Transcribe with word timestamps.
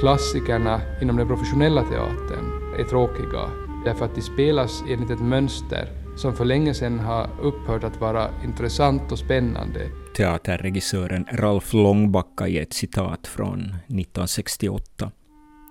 klassikerna 0.00 0.80
inom 1.02 1.16
den 1.16 1.28
professionella 1.28 1.82
teatern 1.82 2.74
är 2.78 2.84
tråkiga 2.84 3.50
därför 3.84 4.04
att 4.04 4.14
de 4.14 4.22
spelas 4.22 4.82
enligt 4.88 5.10
ett 5.10 5.20
mönster 5.20 5.88
som 6.16 6.36
för 6.36 6.44
länge 6.44 6.74
sedan 6.74 6.98
har 6.98 7.30
upphört 7.42 7.84
att 7.84 8.00
vara 8.00 8.30
intressant 8.44 9.12
och 9.12 9.18
spännande. 9.18 9.90
Teaterregissören 10.16 11.26
Ralf 11.32 11.72
Långbacka 11.72 12.48
i 12.48 12.58
ett 12.58 12.72
citat 12.72 13.26
från 13.26 13.60
1968 13.60 15.10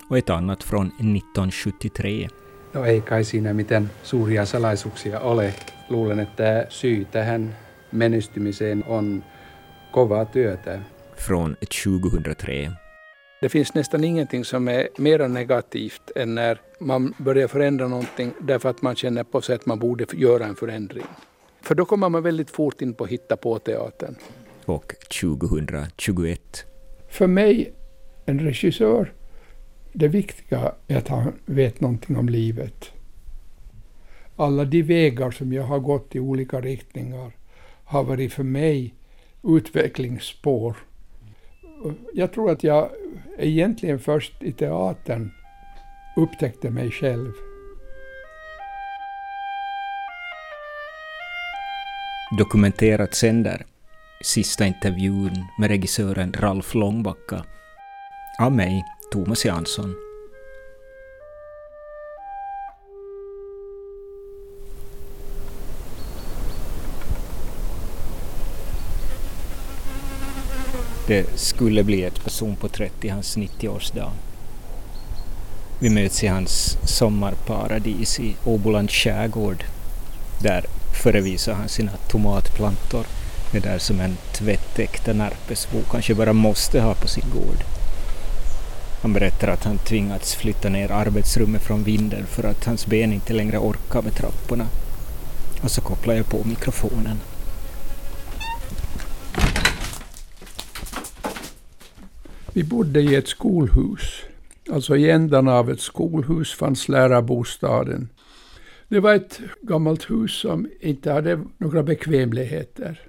och 0.09 0.17
ett 0.17 0.29
annat 0.29 0.63
från 0.63 0.87
1973. 0.87 2.29
No 2.73 2.85
ei 2.85 3.01
kai 3.01 3.23
siinä 3.23 3.53
miten 3.53 3.89
suuria 4.03 4.45
salaisuuksia 4.45 5.19
ole. 5.19 5.53
Luulen, 5.89 6.19
että 6.19 6.65
syy 6.69 7.05
tähän 7.05 7.55
menestymiseen 7.91 8.83
on 8.87 9.23
kovaa 9.91 10.25
työtä. 10.25 10.79
Från 11.15 11.57
2003. 11.59 12.88
Det 13.41 13.49
finns 13.49 13.73
nästan 13.73 14.03
ingenting 14.03 14.45
som 14.45 14.67
är 14.67 14.87
mer 14.97 15.27
negativt 15.27 16.11
än 16.15 16.35
när 16.35 16.61
man 16.79 17.13
börjar 17.17 17.47
förändra 17.47 17.87
någonting 17.87 18.31
därför 18.41 18.69
att 18.69 18.81
man 18.81 18.95
känner 18.95 19.23
på 19.23 19.41
sig 19.41 19.55
att 19.55 19.65
man 19.65 19.79
borde 19.79 20.05
göra 20.13 20.45
en 20.45 20.55
förändring. 20.55 21.05
För 21.61 21.75
då 21.75 21.85
kommer 21.85 22.09
man 22.09 22.23
väldigt 22.23 22.49
fort 22.49 22.81
in 22.81 22.93
på 22.93 23.05
hitta 23.05 23.37
på 23.37 23.59
teatern. 23.59 24.15
Och 24.65 24.95
2021. 25.21 26.65
För 27.09 27.27
mig, 27.27 27.73
en 28.25 28.39
regissör, 28.39 29.13
det 29.93 30.07
viktiga 30.07 30.75
är 30.87 30.97
att 30.97 31.07
han 31.07 31.33
vet 31.45 31.81
någonting 31.81 32.17
om 32.17 32.29
livet. 32.29 32.91
Alla 34.35 34.65
de 34.65 34.83
vägar 34.83 35.31
som 35.31 35.53
jag 35.53 35.63
har 35.63 35.79
gått 35.79 36.15
i 36.15 36.19
olika 36.19 36.61
riktningar 36.61 37.31
har 37.83 38.03
varit 38.03 38.33
för 38.33 38.43
mig 38.43 38.95
utvecklingsspår. 39.43 40.75
Jag 42.13 42.33
tror 42.33 42.51
att 42.51 42.63
jag 42.63 42.89
egentligen 43.37 43.99
först 43.99 44.43
i 44.43 44.51
teatern 44.51 45.31
upptäckte 46.15 46.69
mig 46.69 46.91
själv. 46.91 47.31
Dokumenterat 52.37 53.15
sänder 53.15 53.65
sista 54.21 54.65
intervjun 54.65 55.45
med 55.59 55.69
regissören 55.69 56.33
Ralf 56.33 56.75
Långbacka. 56.75 57.45
Av 58.39 58.51
mig, 58.51 58.85
Thomas 59.11 59.45
Jansson. 59.45 60.08
Det 71.09 71.39
skulle 71.39 71.83
bli 71.83 72.03
ett 72.03 72.23
personporträtt 72.23 73.05
i 73.05 73.09
hans 73.09 73.37
90-årsdag. 73.37 74.09
Vi 75.79 75.89
möts 75.89 76.23
i 76.23 76.27
hans 76.27 76.77
sommarparadis 76.83 78.19
i 78.19 78.35
Åbolands 78.45 78.93
skärgård. 78.93 79.63
Där 80.41 80.65
förevisar 81.03 81.53
han 81.53 81.69
sina 81.69 81.91
tomatplantor. 81.91 83.05
Det 83.51 83.59
där 83.59 83.77
som 83.77 83.99
en 83.99 84.17
tvättäkta 84.33 85.13
närpesbo 85.13 85.77
kanske 85.91 86.15
bara 86.15 86.33
måste 86.33 86.81
ha 86.81 86.93
på 86.93 87.07
sin 87.07 87.29
gård. 87.33 87.63
Han 89.01 89.13
berättar 89.13 89.47
att 89.47 89.63
han 89.63 89.77
tvingats 89.77 90.35
flytta 90.35 90.69
ner 90.69 90.91
arbetsrummet 90.91 91.61
från 91.61 91.83
vinden 91.83 92.25
för 92.25 92.43
att 92.43 92.65
hans 92.65 92.87
ben 92.87 93.13
inte 93.13 93.33
längre 93.33 93.57
orkar 93.57 94.01
med 94.01 94.15
trapporna. 94.15 94.67
Och 95.61 95.71
så 95.71 95.81
kopplar 95.81 96.13
jag 96.13 96.29
på 96.29 96.43
mikrofonen. 96.43 97.19
Vi 102.59 102.65
bodde 102.65 103.01
i 103.01 103.15
ett 103.15 103.27
skolhus. 103.27 104.21
Alltså 104.71 104.97
i 104.97 105.09
ändan 105.09 105.47
av 105.47 105.69
ett 105.69 105.79
skolhus 105.79 106.53
fanns 106.53 106.89
lärarbostaden. 106.89 108.09
Det 108.87 108.99
var 108.99 109.13
ett 109.13 109.39
gammalt 109.61 110.09
hus 110.09 110.31
som 110.39 110.69
inte 110.79 111.11
hade 111.11 111.39
några 111.57 111.83
bekvämligheter. 111.83 113.01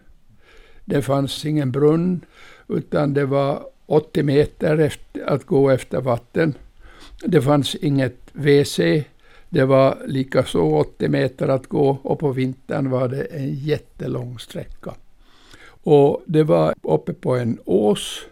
Det 0.84 1.02
fanns 1.02 1.44
ingen 1.44 1.72
brunn, 1.72 2.24
utan 2.68 3.14
det 3.14 3.24
var 3.24 3.62
80 3.86 4.22
meter 4.22 4.78
efter, 4.78 5.24
att 5.26 5.46
gå 5.46 5.70
efter 5.70 6.00
vatten. 6.00 6.54
Det 7.24 7.42
fanns 7.42 7.74
inget 7.74 8.18
WC. 8.32 8.80
Det 9.48 9.64
var 9.64 9.98
likaså 10.06 10.60
80 10.60 11.08
meter 11.08 11.48
att 11.48 11.66
gå 11.66 11.98
och 12.02 12.18
på 12.18 12.32
vintern 12.32 12.90
var 12.90 13.08
det 13.08 13.24
en 13.24 13.54
jättelång 13.54 14.38
sträcka. 14.38 14.94
Och 15.82 16.22
det 16.26 16.42
var 16.42 16.74
uppe 16.82 17.12
på 17.12 17.36
en 17.36 17.58
ås 17.64 18.26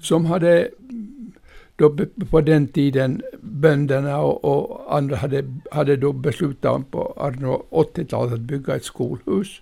som 0.00 0.26
hade 0.26 0.68
då 1.76 1.96
på 2.30 2.40
den 2.40 2.68
tiden 2.68 3.22
bönderna 3.40 4.20
och, 4.20 4.44
och 4.44 4.96
andra 4.96 5.16
hade, 5.16 5.44
hade 5.70 5.96
då 5.96 6.12
beslutat 6.12 6.90
på 6.90 7.14
80-talet 7.70 8.32
att 8.32 8.40
bygga 8.40 8.76
ett 8.76 8.84
skolhus. 8.84 9.60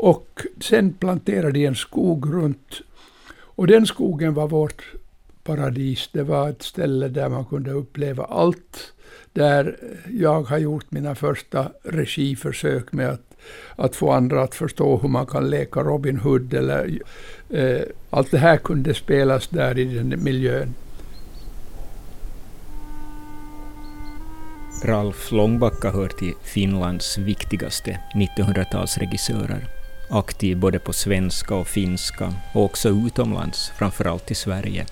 Och 0.00 0.40
sen 0.60 0.92
planterade 0.92 1.52
de 1.52 1.66
en 1.66 1.74
skog 1.74 2.34
runt. 2.34 2.80
Och 3.30 3.66
den 3.66 3.86
skogen 3.86 4.34
var 4.34 4.48
vårt 4.48 4.82
paradis. 5.42 6.08
Det 6.12 6.22
var 6.22 6.48
ett 6.48 6.62
ställe 6.62 7.08
där 7.08 7.28
man 7.28 7.44
kunde 7.44 7.70
uppleva 7.70 8.24
allt. 8.24 8.92
Där 9.32 9.76
jag 10.10 10.42
har 10.42 10.58
gjort 10.58 10.90
mina 10.90 11.14
första 11.14 11.72
regiförsök 11.82 12.92
med 12.92 13.08
att, 13.08 13.27
att 13.76 13.96
få 13.96 14.12
andra 14.12 14.42
att 14.42 14.54
förstå 14.54 14.98
hur 14.98 15.08
man 15.08 15.26
kan 15.26 15.50
leka 15.50 15.80
Robin 15.80 16.18
Hood. 16.18 16.54
Eller, 16.54 16.98
eh, 17.50 17.80
allt 18.10 18.30
det 18.30 18.38
här 18.38 18.56
kunde 18.56 18.94
spelas 18.94 19.48
där 19.48 19.78
i 19.78 19.84
den 19.84 20.24
miljön. 20.24 20.74
Ralf 24.84 25.32
Långbacka 25.32 25.90
hör 25.90 26.08
till 26.08 26.34
Finlands 26.42 27.18
viktigaste 27.18 28.00
1900-talsregissörer. 28.14 29.66
Aktiv 30.10 30.58
både 30.58 30.78
på 30.78 30.92
svenska 30.92 31.54
och 31.54 31.66
finska 31.66 32.34
och 32.54 32.64
också 32.64 32.88
utomlands, 32.88 33.72
framförallt 33.78 34.30
i 34.30 34.34
Sverige. 34.34 34.86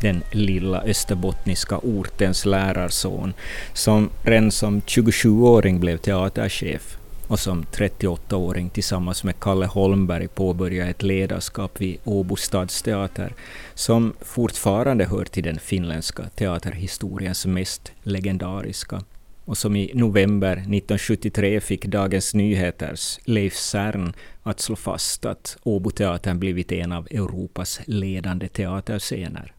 Den 0.00 0.22
lilla 0.32 0.82
österbottniska 0.82 1.78
ortens 1.78 2.44
lärarson 2.44 3.32
som 3.72 4.10
redan 4.22 4.50
som 4.50 4.80
27-åring 4.80 5.80
blev 5.80 5.96
teaterchef 5.96 6.99
och 7.30 7.40
som 7.40 7.62
38-åring 7.64 8.70
tillsammans 8.70 9.24
med 9.24 9.40
Kalle 9.40 9.66
Holmberg 9.66 10.28
påbörjade 10.28 10.90
ett 10.90 11.02
ledarskap 11.02 11.80
vid 11.80 11.98
Åbo 12.04 12.36
stadsteater 12.36 13.34
som 13.74 14.12
fortfarande 14.20 15.04
hör 15.04 15.24
till 15.24 15.44
den 15.44 15.58
finländska 15.58 16.28
teaterhistoriens 16.28 17.46
mest 17.46 17.92
legendariska 18.02 19.04
och 19.44 19.58
som 19.58 19.76
i 19.76 19.90
november 19.94 20.52
1973 20.52 21.60
fick 21.60 21.86
Dagens 21.86 22.34
Nyheters 22.34 23.18
Leif 23.24 23.56
Cern 23.56 24.12
att 24.42 24.60
slå 24.60 24.76
fast 24.76 25.24
att 25.24 25.56
Åboteatern 25.62 26.38
blivit 26.38 26.72
en 26.72 26.92
av 26.92 27.06
Europas 27.10 27.80
ledande 27.86 28.48
teaterscener. 28.48 29.52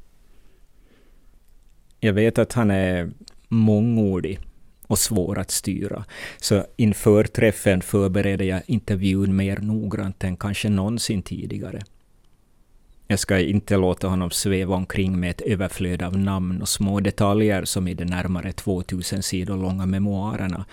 Jag 2.00 2.14
vet 2.14 2.38
att 2.38 2.54
han 2.54 2.72
är 2.72 3.12
mångordig 3.48 4.40
och 4.92 5.00
svår 5.00 5.40
att 5.40 5.52
styra. 5.52 6.06
Så 6.38 6.66
inför 6.76 7.24
träffen 7.24 7.82
förberedde 7.82 8.46
jag 8.46 8.62
intervjun 8.66 9.36
mer 9.36 9.58
noggrant 9.58 10.24
än 10.24 10.38
kanske 10.38 10.70
någonsin 10.70 11.22
tidigare. 11.22 11.82
Jag 13.08 13.20
ska 13.20 13.40
inte 13.40 13.78
låta 13.78 14.08
honom 14.08 14.32
sväva 14.32 14.76
omkring 14.76 15.20
med 15.20 15.30
ett 15.30 15.42
överflöd 15.42 16.02
av 16.02 16.18
namn 16.18 16.62
och 16.62 16.70
små 16.70 17.00
detaljer 17.00 17.66
som 17.66 17.88
i 17.88 17.94
de 17.94 18.06
närmare 18.06 18.52
2000 18.52 19.24
sidor 19.24 19.58
långa 19.58 19.86
memoarerna, 19.86 20.66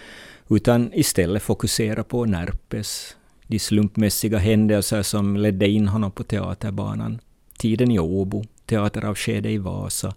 utan 0.50 0.90
istället 0.94 1.42
fokusera 1.42 2.04
på 2.04 2.24
Närpes, 2.24 3.16
de 3.46 3.58
slumpmässiga 3.58 4.38
händelser 4.38 5.02
som 5.02 5.36
ledde 5.36 5.68
in 5.68 5.88
honom 5.88 6.10
på 6.10 6.22
teaterbanan, 6.22 7.18
tiden 7.58 7.90
i 7.90 7.98
Åbo, 7.98 8.44
teateravskedet 8.66 9.50
i 9.50 9.58
Vasa 9.58 10.14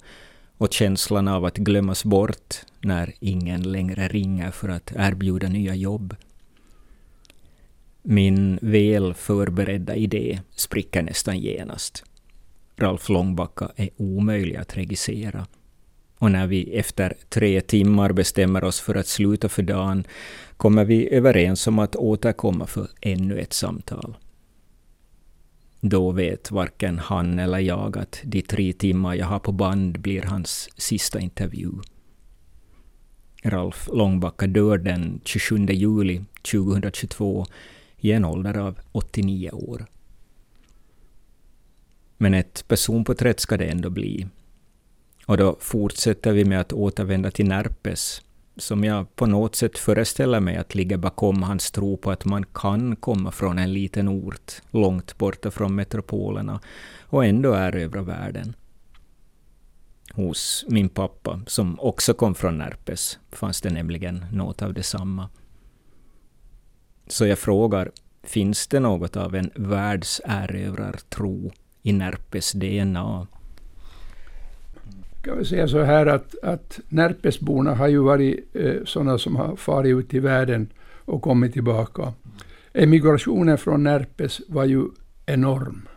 och 0.58 0.74
känslan 0.74 1.28
av 1.28 1.46
att 1.46 1.58
glömmas 1.58 2.04
bort 2.04 2.71
när 2.84 3.14
ingen 3.20 3.62
längre 3.62 4.08
ringer 4.08 4.52
för 4.52 4.70
att 4.70 4.94
erbjuda 4.96 5.50
nya 5.50 5.76
jobb. 5.76 6.16
Min 8.02 8.60
väl 8.62 9.14
förberedda 9.14 9.96
idé 9.96 10.40
spricker 10.56 11.02
nästan 11.02 11.40
genast. 11.40 12.04
Ralf 12.76 13.10
Långbacka 13.10 13.72
är 13.76 13.90
omöjlig 13.98 14.56
att 14.56 14.78
regissera. 14.78 15.48
Och 16.18 16.32
när 16.32 16.48
vi 16.48 16.78
efter 16.78 17.14
tre 17.30 17.62
timmar 17.62 18.14
bestämmer 18.14 18.64
oss 18.64 18.80
för 18.80 18.96
att 18.96 19.08
sluta 19.08 19.50
för 19.50 19.64
dagen 19.64 20.04
kommer 20.58 20.86
vi 20.86 21.14
överens 21.14 21.68
om 21.68 21.80
att 21.80 21.96
återkomma 21.96 22.68
för 22.68 22.88
ännu 23.02 23.40
ett 23.40 23.54
samtal. 23.54 24.18
Då 25.80 26.12
vet 26.12 26.52
varken 26.52 27.00
han 27.00 27.40
eller 27.40 27.60
jag 27.60 27.98
att 27.98 28.22
de 28.24 28.42
tre 28.42 28.74
timmar 28.74 29.16
jag 29.16 29.26
har 29.26 29.40
på 29.40 29.52
band 29.52 30.00
blir 30.00 30.22
hans 30.22 30.70
sista 30.78 31.20
intervju. 31.20 31.72
Ralf 33.42 33.90
Långbacka 33.94 34.48
dör 34.48 34.78
den 34.78 35.22
27 35.26 35.66
juli 35.66 36.22
2022 36.52 37.46
i 37.98 38.12
en 38.12 38.26
ålder 38.26 38.58
av 38.58 38.80
89 38.92 39.50
år. 39.52 39.86
Men 42.18 42.34
ett 42.34 42.68
personporträtt 42.68 43.40
ska 43.40 43.58
det 43.58 43.66
ändå 43.66 43.90
bli. 43.90 44.28
Och 45.26 45.38
då 45.38 45.58
fortsätter 45.60 46.32
vi 46.32 46.46
med 46.46 46.62
att 46.62 46.74
återvända 46.74 47.32
till 47.32 47.48
Närpes, 47.48 48.22
som 48.58 48.84
jag 48.84 49.16
på 49.16 49.26
något 49.26 49.56
sätt 49.56 49.78
föreställer 49.78 50.40
mig 50.40 50.58
att 50.58 50.76
ligger 50.76 50.98
bakom 50.98 51.44
hans 51.44 51.72
tro 51.72 51.98
på 51.98 52.12
att 52.12 52.26
man 52.26 52.46
kan 52.54 52.96
komma 52.96 53.32
från 53.32 53.60
en 53.60 53.74
liten 53.74 54.08
ort 54.10 54.62
långt 54.72 55.18
borta 55.18 55.52
från 55.52 55.76
metropolerna 55.76 56.60
och 57.02 57.26
ändå 57.26 57.54
erövra 57.54 58.02
världen. 58.02 58.56
Hos 60.14 60.66
min 60.68 60.90
pappa, 60.90 61.40
som 61.48 61.80
också 61.80 62.14
kom 62.14 62.36
från 62.36 62.58
Närpes, 62.58 63.20
fanns 63.32 63.62
det 63.62 63.70
nämligen 63.70 64.26
något 64.32 64.62
av 64.62 64.74
detsamma. 64.74 65.30
Så 67.08 67.26
jag 67.26 67.40
frågar, 67.40 67.92
finns 68.24 68.68
det 68.68 68.80
något 68.80 69.18
av 69.18 69.36
en 69.36 69.52
världserövrartro 69.56 71.52
i 71.82 71.94
Närpes 71.94 72.52
DNA? 72.52 73.28
Kan 75.22 75.38
vi 75.38 75.46
säga 75.46 75.68
så 75.68 75.82
här 75.82 76.06
att, 76.06 76.36
att 76.44 76.80
Närpesborna 76.90 77.76
har 77.76 77.88
ju 77.88 77.98
varit 77.98 78.50
eh, 78.54 78.76
sådana 78.86 79.18
som 79.18 79.36
har 79.36 79.56
farit 79.56 79.98
ut 79.98 80.14
i 80.14 80.20
världen 80.20 80.70
och 81.06 81.22
kommit 81.22 81.54
tillbaka. 81.54 82.14
Emigrationen 82.74 83.58
från 83.58 83.84
Närpes 83.84 84.42
var 84.48 84.66
ju 84.66 84.84
enorm. 85.26 85.88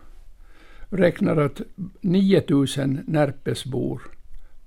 Räknar 0.91 1.37
att 1.37 1.61
9000 2.01 3.01
Närpesbor 3.07 4.03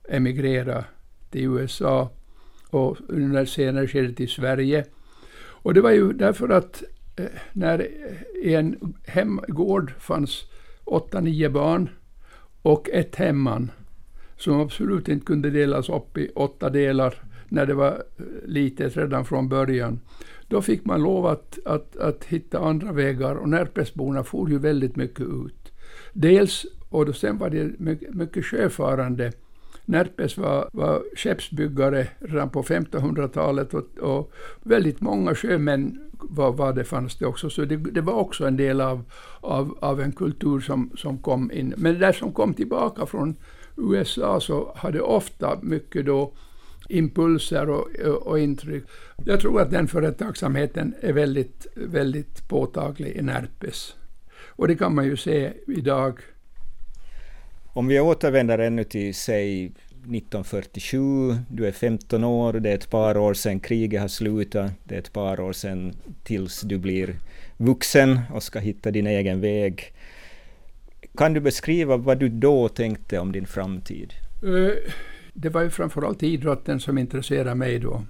emigrerade 0.10 0.86
till 1.30 1.42
USA 1.42 2.10
och 2.69 2.98
under 3.08 3.46
senare 3.46 3.88
skedet 3.88 4.18
till 4.18 4.30
Sverige. 4.30 4.86
Och 5.40 5.74
det 5.74 5.81
var 5.81 5.92
ju 5.92 6.14
därför 6.14 6.50
att 6.50 6.84
eh, 7.16 7.25
när 7.54 7.88
i 8.44 8.56
en 8.56 8.94
hemgård 9.08 9.94
fanns 10.00 10.46
åtta, 10.84 11.19
nio 11.19 11.50
barn 11.50 11.90
och 12.62 12.90
ett 12.90 13.16
hemman 13.16 13.72
som 14.38 14.60
absolut 14.60 15.08
inte 15.08 15.25
kunde 15.25 15.50
delas 15.50 15.90
upp 15.90 16.18
i 16.18 16.30
åtta 16.36 16.69
delar 16.69 17.24
när 17.50 17.66
det 17.66 17.74
var 17.74 17.92
eh, 17.92 18.25
litet 18.46 18.98
redan 18.98 19.25
från 19.25 19.50
början. 19.50 20.00
Då 20.48 20.62
fick 20.62 20.86
man 20.86 21.02
lov 21.02 21.25
att, 21.25 21.60
att, 21.66 21.98
att 21.98 22.25
hitta 22.25 22.60
andra 22.60 22.92
vägar 22.92 23.36
och 23.36 23.50
Närpesborna 23.50 24.24
for 24.24 24.50
ju 24.50 24.60
väldigt 24.60 24.96
mycket 24.96 25.25
ut. 25.25 25.67
Dels, 26.19 26.66
och 26.90 27.06
då 27.06 27.14
sen 27.14 27.38
var 27.38 27.50
det 27.50 27.80
mycket, 27.80 28.14
mycket 28.14 28.46
sjöfarande. 28.46 29.31
Närpes 29.86 30.38
var, 30.38 30.69
var 30.74 31.04
skeppsbyggare 31.16 32.08
redan 32.19 32.50
på 32.50 32.64
1500-talet 32.64 33.74
och, 33.74 33.98
och, 34.00 34.31
väldigt 34.64 35.02
många 35.02 35.36
sjömän 35.36 36.00
var, 36.12 36.52
var 36.52 36.74
det 36.74 36.84
fanns 36.84 37.18
det 37.18 37.25
också. 37.25 37.50
Så 37.50 37.66
det, 37.66 37.78
det, 37.78 38.02
var 38.02 38.14
också 38.14 38.46
en 38.46 38.58
del 38.58 38.81
av, 38.81 39.04
av, 39.42 39.78
av 39.81 40.02
en 40.02 40.12
kultur 40.12 40.60
som, 40.60 40.92
som 40.96 41.18
kom 41.18 41.52
in. 41.52 41.74
Men 41.78 42.00
det 42.00 42.14
som 42.14 42.31
kom 42.31 42.54
tillbaka 42.54 43.06
från 43.06 43.36
USA 43.78 44.40
så 44.40 44.74
hade 44.75 45.02
ofta 45.02 45.60
mycket 45.62 46.06
då 46.06 46.34
impulser 46.90 47.69
och, 47.69 47.88
och, 48.25 48.40
intryck. 48.40 48.84
Jag 49.25 49.40
tror 49.40 49.62
att 49.62 49.72
den 49.72 49.88
företagsamheten 49.88 50.96
är 51.02 51.14
väldigt, 51.14 51.68
väldigt 51.75 52.48
påtaglig 52.48 53.16
i 53.16 53.22
Närpes. 53.22 53.96
Och 54.57 54.68
det 54.68 54.75
kan 54.75 54.95
man 54.95 55.06
ju 55.06 55.18
se 55.18 55.54
idag. 55.68 56.19
Om 57.65 57.88
vi 57.88 58.00
återvänder 58.00 58.59
ännu 58.59 58.83
till, 58.83 59.15
säg 59.15 59.65
1947, 59.65 61.36
du 61.50 61.68
är 61.68 61.71
15 61.71 62.24
år, 62.24 62.54
det 62.54 62.69
är 62.69 62.75
ett 62.75 62.89
par 62.89 63.18
år 63.18 63.33
sedan 63.33 63.59
kriget 63.59 64.01
har 64.01 64.07
slutat, 64.07 64.71
det 64.83 64.95
är 64.95 65.00
ett 65.00 65.13
par 65.13 65.39
år 65.39 65.54
sedan 65.54 65.94
tills 66.24 66.62
du 66.62 66.77
blir 66.77 67.15
vuxen 67.57 68.19
och 68.33 68.44
ska 68.44 68.59
hitta 68.59 68.92
din 68.92 69.07
egen 69.07 69.42
väg. 69.42 69.94
Kan 71.18 71.33
du 71.33 71.39
beskriva 71.39 71.98
vad 71.98 72.19
du 72.19 72.30
då 72.30 72.69
tänkte 72.69 73.19
om 73.19 73.31
din 73.31 73.48
framtid? 73.48 74.13
Eh, 74.44 74.92
det 75.33 75.50
var 75.50 75.62
ju 75.62 75.69
framförallt 75.69 76.24
idrotten 76.24 76.80
som 76.80 76.98
intresserade 76.98 77.56
mig 77.56 77.80
då. 77.80 78.04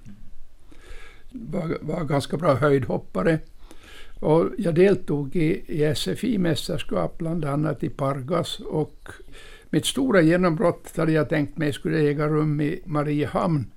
Var, 1.30 1.78
var 1.80 2.04
ganska 2.04 2.36
bra 2.36 2.54
höjdhoppare. 2.54 3.38
Och 4.20 4.50
jag 4.58 4.74
deltog 4.74 5.36
i, 5.36 5.64
i 5.66 5.94
SFI-mästerskap, 5.94 7.18
bland 7.18 7.44
annat 7.44 7.82
i 7.82 7.88
Pargas. 7.88 8.60
Och 8.60 9.08
mitt 9.70 9.86
stora 9.86 10.20
genombrott 10.20 10.96
hade 10.96 11.12
jag 11.12 11.28
tänkt 11.28 11.58
mig 11.58 11.72
skulle 11.72 11.98
äga 11.98 12.28
rum 12.28 12.60
i 12.60 12.80
Mariehamn. 12.84 13.70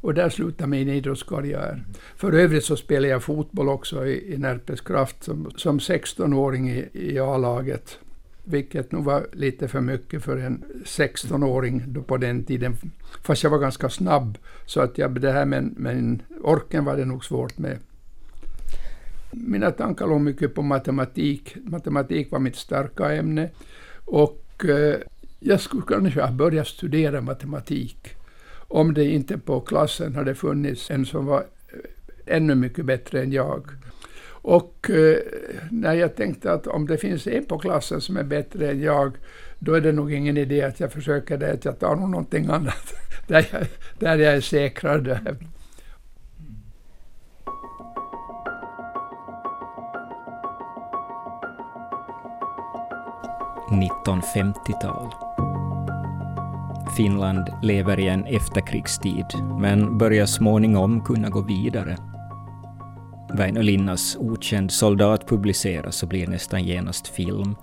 Och 0.00 0.14
där 0.14 0.28
slutade 0.28 0.70
min 0.70 0.88
idrottskarriär. 0.88 1.84
För 2.16 2.32
övrigt 2.32 2.64
så 2.64 2.76
spelade 2.76 3.08
jag 3.08 3.22
fotboll 3.22 3.68
också 3.68 4.06
i, 4.06 4.34
i 4.34 4.38
Närpes 4.38 4.80
Kraft 4.80 5.24
som, 5.24 5.50
som 5.56 5.78
16-åring 5.78 6.70
i, 6.70 6.88
i 6.92 7.18
A-laget. 7.18 7.98
Vilket 8.44 8.92
nog 8.92 9.04
var 9.04 9.26
lite 9.32 9.68
för 9.68 9.80
mycket 9.80 10.22
för 10.22 10.36
en 10.36 10.64
16-åring 10.84 11.82
då 11.86 12.02
på 12.02 12.16
den 12.16 12.44
tiden. 12.44 12.76
Fast 13.22 13.42
jag 13.42 13.50
var 13.50 13.58
ganska 13.58 13.88
snabb. 13.88 14.38
Så 14.66 14.80
att 14.80 14.98
jag, 14.98 15.20
det 15.20 15.32
här 15.32 15.46
med, 15.46 15.78
med 15.78 16.18
orken 16.42 16.84
var 16.84 16.96
det 16.96 17.04
nog 17.04 17.24
svårt 17.24 17.58
med. 17.58 17.78
Mina 19.30 19.70
tankar 19.70 20.06
låg 20.06 20.20
mycket 20.20 20.54
på 20.54 20.62
matematik. 20.62 21.56
Matematik 21.64 22.30
var 22.30 22.38
mitt 22.38 22.56
starka 22.56 23.12
ämne. 23.12 23.50
Och 24.04 24.64
eh, 24.64 24.96
jag 25.40 25.60
skulle 25.60 25.82
kanske 25.88 26.22
ha 26.22 26.32
börjat 26.32 26.66
studera 26.66 27.20
matematik 27.20 28.17
om 28.68 28.94
det 28.94 29.04
inte 29.04 29.38
på 29.38 29.60
klassen 29.60 30.14
hade 30.14 30.34
funnits 30.34 30.90
en 30.90 31.06
som 31.06 31.26
var 31.26 31.38
eh, 31.38 32.36
ännu 32.36 32.54
mycket 32.54 32.84
bättre 32.84 33.22
än 33.22 33.32
jag. 33.32 33.66
Och 34.30 34.90
eh, 34.90 35.18
när 35.70 35.94
jag 35.94 36.16
tänkte 36.16 36.52
att 36.52 36.66
om 36.66 36.86
det 36.86 36.98
finns 36.98 37.26
en 37.26 37.44
på 37.44 37.58
klassen 37.58 38.00
som 38.00 38.16
är 38.16 38.22
bättre 38.22 38.70
än 38.70 38.80
jag, 38.80 39.12
då 39.58 39.74
är 39.74 39.80
det 39.80 39.92
nog 39.92 40.12
ingen 40.12 40.36
idé 40.36 40.62
att 40.62 40.80
jag 40.80 40.92
försöker 40.92 41.38
det, 41.38 41.52
att 41.52 41.64
jag 41.64 41.78
tar 41.78 41.96
nog 41.96 42.10
någonting 42.10 42.46
annat 42.46 42.94
där 43.26 43.48
jag, 43.52 43.66
där 43.98 44.18
jag 44.18 44.34
är 44.34 44.40
säkrare. 44.40 45.36
1950-tal. 53.70 55.27
Finland 56.98 57.48
lever 57.62 58.00
i 58.00 58.08
en 58.08 58.24
efterkrigstid, 58.24 59.26
men 59.60 59.98
börjar 59.98 60.26
småningom 60.26 61.04
kunna 61.04 61.28
gå 61.28 61.40
vidare. 61.40 61.96
Väinö 63.34 63.62
Linnas 63.62 64.16
Okänd 64.16 64.72
soldat 64.72 65.28
publiceras 65.28 66.02
och 66.02 66.08
blir 66.08 66.26
nästan 66.26 66.64
genast 66.64 67.08
film. 67.08 67.56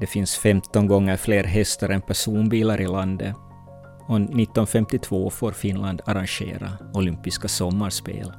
Det 0.00 0.06
finns 0.06 0.36
15 0.36 0.86
gånger 0.86 1.16
fler 1.16 1.44
hästar 1.44 1.88
än 1.88 2.00
personbilar 2.00 2.80
i 2.80 2.86
landet. 2.86 3.36
Och 4.06 4.16
1952 4.16 5.30
får 5.30 5.52
Finland 5.52 6.02
arrangera 6.06 6.70
olympiska 6.94 7.48
sommarspel. 7.48 8.32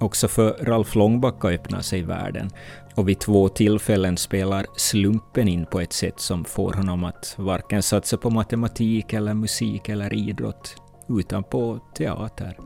Också 0.00 0.28
för 0.28 0.64
Ralf 0.64 0.94
Långbacka 0.94 1.48
öppnar 1.48 1.80
sig 1.80 2.02
världen 2.02 2.50
och 2.94 3.08
vid 3.08 3.18
två 3.18 3.48
tillfällen 3.48 4.16
spelar 4.16 4.66
slumpen 4.76 5.48
in 5.48 5.66
på 5.66 5.80
ett 5.80 5.92
sätt 5.92 6.20
som 6.20 6.44
får 6.44 6.72
honom 6.72 7.04
att 7.04 7.34
varken 7.38 7.82
satsa 7.82 8.16
på 8.16 8.30
matematik 8.30 9.12
eller 9.12 9.34
musik 9.34 9.88
eller 9.88 10.14
idrott, 10.14 10.74
utan 11.08 11.44
på 11.44 11.80
teater. 11.96 12.58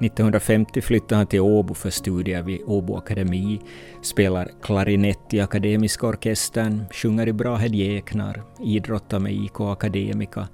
1950 0.00 0.80
flyttar 0.80 1.16
han 1.16 1.26
till 1.26 1.40
Åbo 1.40 1.74
för 1.74 1.90
studier 1.90 2.42
vid 2.42 2.60
Åbo 2.66 2.96
Akademi, 2.96 3.60
spelar 4.02 4.50
klarinett 4.62 5.34
i 5.34 5.40
Akademiska 5.40 6.06
orkestern, 6.06 6.84
sjunger 6.90 7.28
i 7.28 7.32
Brahed 7.32 7.74
Jäknar, 7.74 8.42
idrottar 8.64 9.18
med 9.18 9.32
IK 9.32 9.60
Akademika 9.60 10.48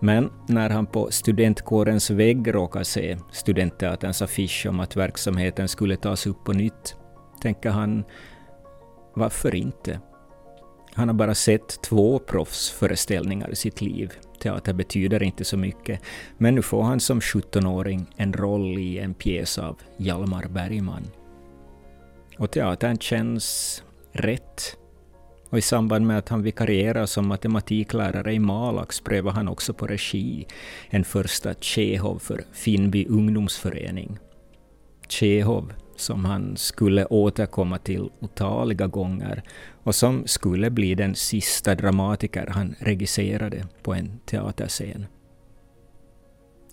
men 0.00 0.30
när 0.48 0.70
han 0.70 0.86
på 0.86 1.10
studentkårens 1.10 2.10
vägg 2.10 2.54
råkar 2.54 2.82
se 2.82 3.18
studentteaterns 3.32 4.22
affisch 4.22 4.66
om 4.68 4.80
att 4.80 4.96
verksamheten 4.96 5.68
skulle 5.68 5.96
tas 5.96 6.26
upp 6.26 6.44
på 6.44 6.52
nytt, 6.52 6.96
tänker 7.42 7.70
han 7.70 8.04
varför 9.14 9.54
inte? 9.54 10.00
Han 10.94 11.08
har 11.08 11.14
bara 11.14 11.34
sett 11.34 11.82
två 11.82 12.18
proffsföreställningar 12.18 13.50
i 13.50 13.56
sitt 13.56 13.80
liv. 13.80 14.12
Teater 14.40 14.72
betyder 14.72 15.22
inte 15.22 15.44
så 15.44 15.56
mycket, 15.56 16.00
men 16.38 16.54
nu 16.54 16.62
får 16.62 16.82
han 16.82 17.00
som 17.00 17.20
17-åring 17.20 18.06
en 18.16 18.32
roll 18.32 18.78
i 18.78 18.98
en 18.98 19.14
pjäs 19.14 19.58
av 19.58 19.78
Hjalmar 19.96 20.48
Bergman. 20.48 21.10
Och 22.38 22.50
teatern 22.50 22.98
känns 22.98 23.82
rätt 24.12 24.77
och 25.50 25.58
i 25.58 25.62
samband 25.62 26.06
med 26.06 26.18
att 26.18 26.28
han 26.28 26.42
vikarierar 26.42 27.06
som 27.06 27.28
matematiklärare 27.28 28.32
i 28.32 28.38
Malax 28.38 29.00
prövar 29.00 29.32
han 29.32 29.48
också 29.48 29.74
på 29.74 29.86
regi, 29.86 30.46
en 30.90 31.04
första 31.04 31.54
Tjehov 31.54 32.18
för 32.18 32.44
Finnby 32.52 33.06
ungdomsförening. 33.06 34.18
Tjehov, 35.08 35.72
som 35.96 36.24
han 36.24 36.56
skulle 36.56 37.04
återkomma 37.06 37.78
till 37.78 38.10
otaliga 38.20 38.86
gånger 38.86 39.42
och 39.82 39.94
som 39.94 40.26
skulle 40.26 40.70
bli 40.70 40.94
den 40.94 41.14
sista 41.14 41.74
dramatiker 41.74 42.46
han 42.46 42.74
regisserade 42.78 43.66
på 43.82 43.94
en 43.94 44.18
teaterscen. 44.26 45.06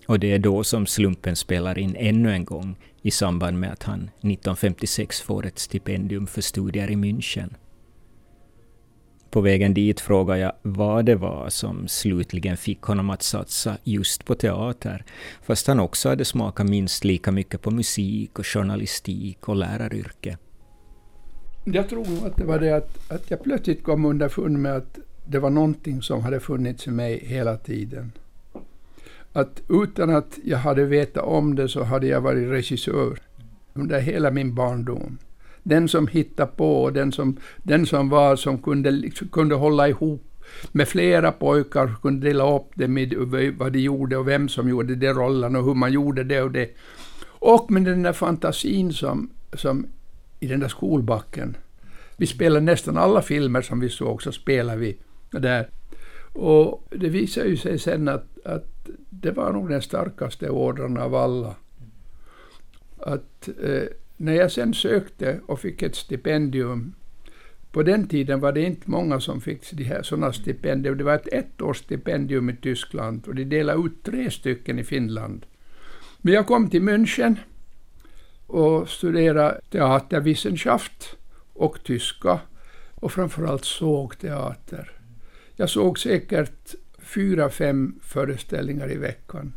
Och 0.06 0.20
det 0.20 0.32
är 0.32 0.38
då 0.38 0.64
som 0.64 0.86
slumpen 0.86 1.36
spelar 1.36 1.78
in 1.78 1.96
ännu 1.96 2.32
en 2.32 2.44
gång 2.44 2.76
i 3.02 3.10
samband 3.10 3.60
med 3.60 3.72
att 3.72 3.82
han 3.82 4.00
1956 4.00 5.20
får 5.20 5.46
ett 5.46 5.58
stipendium 5.58 6.26
för 6.26 6.40
studier 6.40 6.90
i 6.90 6.94
München. 6.94 7.54
På 9.36 9.40
vägen 9.40 9.74
dit 9.74 10.00
frågade 10.00 10.40
jag 10.40 10.52
vad 10.62 11.04
det 11.04 11.14
var 11.14 11.48
som 11.48 11.88
slutligen 11.88 12.56
fick 12.56 12.82
honom 12.82 13.10
att 13.10 13.22
satsa 13.22 13.76
just 13.84 14.24
på 14.24 14.34
teater, 14.34 15.04
fast 15.42 15.66
han 15.66 15.80
också 15.80 16.08
hade 16.08 16.24
smakat 16.24 16.66
minst 16.66 17.04
lika 17.04 17.32
mycket 17.32 17.62
på 17.62 17.70
musik 17.70 18.38
och 18.38 18.46
journalistik 18.46 19.48
och 19.48 19.56
läraryrke. 19.56 20.38
Jag 21.64 21.88
tror 21.88 22.26
att 22.26 22.36
det 22.36 22.44
var 22.44 22.58
det 22.58 22.76
att, 22.76 23.12
att 23.12 23.30
jag 23.30 23.42
plötsligt 23.42 23.82
kom 23.82 24.04
underfund 24.04 24.58
med 24.58 24.76
att 24.76 24.98
det 25.26 25.38
var 25.38 25.50
någonting 25.50 26.02
som 26.02 26.20
hade 26.20 26.40
funnits 26.40 26.86
i 26.86 26.90
mig 26.90 27.24
hela 27.26 27.56
tiden. 27.56 28.12
Att 29.32 29.62
utan 29.68 30.10
att 30.10 30.38
jag 30.44 30.58
hade 30.58 30.84
vetat 30.84 31.24
om 31.24 31.54
det 31.54 31.68
så 31.68 31.82
hade 31.82 32.06
jag 32.06 32.20
varit 32.20 32.50
regissör 32.50 33.18
under 33.74 34.00
hela 34.00 34.30
min 34.30 34.54
barndom 34.54 35.18
den 35.66 35.88
som 35.88 36.06
hittade 36.06 36.52
på, 36.56 36.90
den 36.90 37.12
som, 37.12 37.36
den 37.62 37.86
som 37.86 38.08
var 38.08 38.36
som 38.36 38.58
kunde, 38.58 38.90
liksom, 38.90 39.28
kunde 39.28 39.54
hålla 39.54 39.88
ihop 39.88 40.22
med 40.72 40.88
flera 40.88 41.32
pojkar, 41.32 41.94
kunde 42.02 42.28
dela 42.28 42.56
upp 42.56 42.70
det 42.74 42.88
med 42.88 43.14
vad 43.58 43.72
de 43.72 43.78
gjorde 43.78 44.16
och 44.16 44.28
vem 44.28 44.48
som 44.48 44.68
gjorde 44.68 44.94
de 44.94 45.12
rollerna 45.12 45.58
och 45.58 45.64
hur 45.64 45.74
man 45.74 45.92
gjorde 45.92 46.24
det 46.24 46.42
och 46.42 46.50
det. 46.50 46.70
Och 47.24 47.70
med 47.70 47.84
den 47.84 48.02
där 48.02 48.12
fantasin 48.12 48.92
som, 48.92 49.30
som 49.52 49.86
i 50.40 50.46
den 50.46 50.60
där 50.60 50.68
skolbacken. 50.68 51.56
Vi 52.16 52.26
spelade 52.26 52.60
nästan 52.60 52.96
alla 52.96 53.22
filmer 53.22 53.62
som 53.62 53.80
vi 53.80 53.88
såg, 53.88 54.22
så 54.22 54.32
spelade 54.32 54.78
vi 54.78 54.96
där. 55.30 55.68
Och 56.32 56.88
det 56.90 57.08
visade 57.08 57.48
ju 57.48 57.56
sig 57.56 57.78
sen 57.78 58.08
att, 58.08 58.46
att 58.46 58.88
det 59.10 59.30
var 59.30 59.52
nog 59.52 59.68
den 59.68 59.82
starkaste 59.82 60.50
ordern 60.50 60.96
av 60.96 61.14
alla. 61.14 61.54
Att 62.98 63.48
eh, 63.62 63.88
när 64.16 64.32
jag 64.32 64.52
sen 64.52 64.74
sökte 64.74 65.40
och 65.46 65.60
fick 65.60 65.82
ett 65.82 65.94
stipendium, 65.94 66.94
på 67.72 67.82
den 67.82 68.08
tiden 68.08 68.40
var 68.40 68.52
det 68.52 68.62
inte 68.62 68.90
många 68.90 69.20
som 69.20 69.40
fick 69.40 69.70
de 69.70 69.84
här 69.84 70.02
sådana 70.02 70.32
stipendier. 70.32 70.94
Det 70.94 71.04
var 71.04 71.14
ett 71.14 71.32
ettårsstipendium 71.32 72.50
i 72.50 72.56
Tyskland 72.56 73.26
och 73.26 73.34
de 73.34 73.44
delade 73.44 73.86
ut 73.86 74.02
tre 74.02 74.30
stycken 74.30 74.78
i 74.78 74.84
Finland. 74.84 75.46
Men 76.18 76.34
jag 76.34 76.46
kom 76.46 76.70
till 76.70 76.82
München 76.82 77.36
och 78.46 78.88
studerade 78.88 79.60
teaterwissenschaft 79.70 81.16
och 81.52 81.84
tyska 81.84 82.40
och 82.94 83.12
framförallt 83.12 83.64
sågteater. 83.64 84.92
Jag 85.56 85.70
såg 85.70 85.98
säkert 85.98 86.74
fyra, 86.98 87.50
fem 87.50 88.00
föreställningar 88.02 88.92
i 88.92 88.96
veckan. 88.96 89.52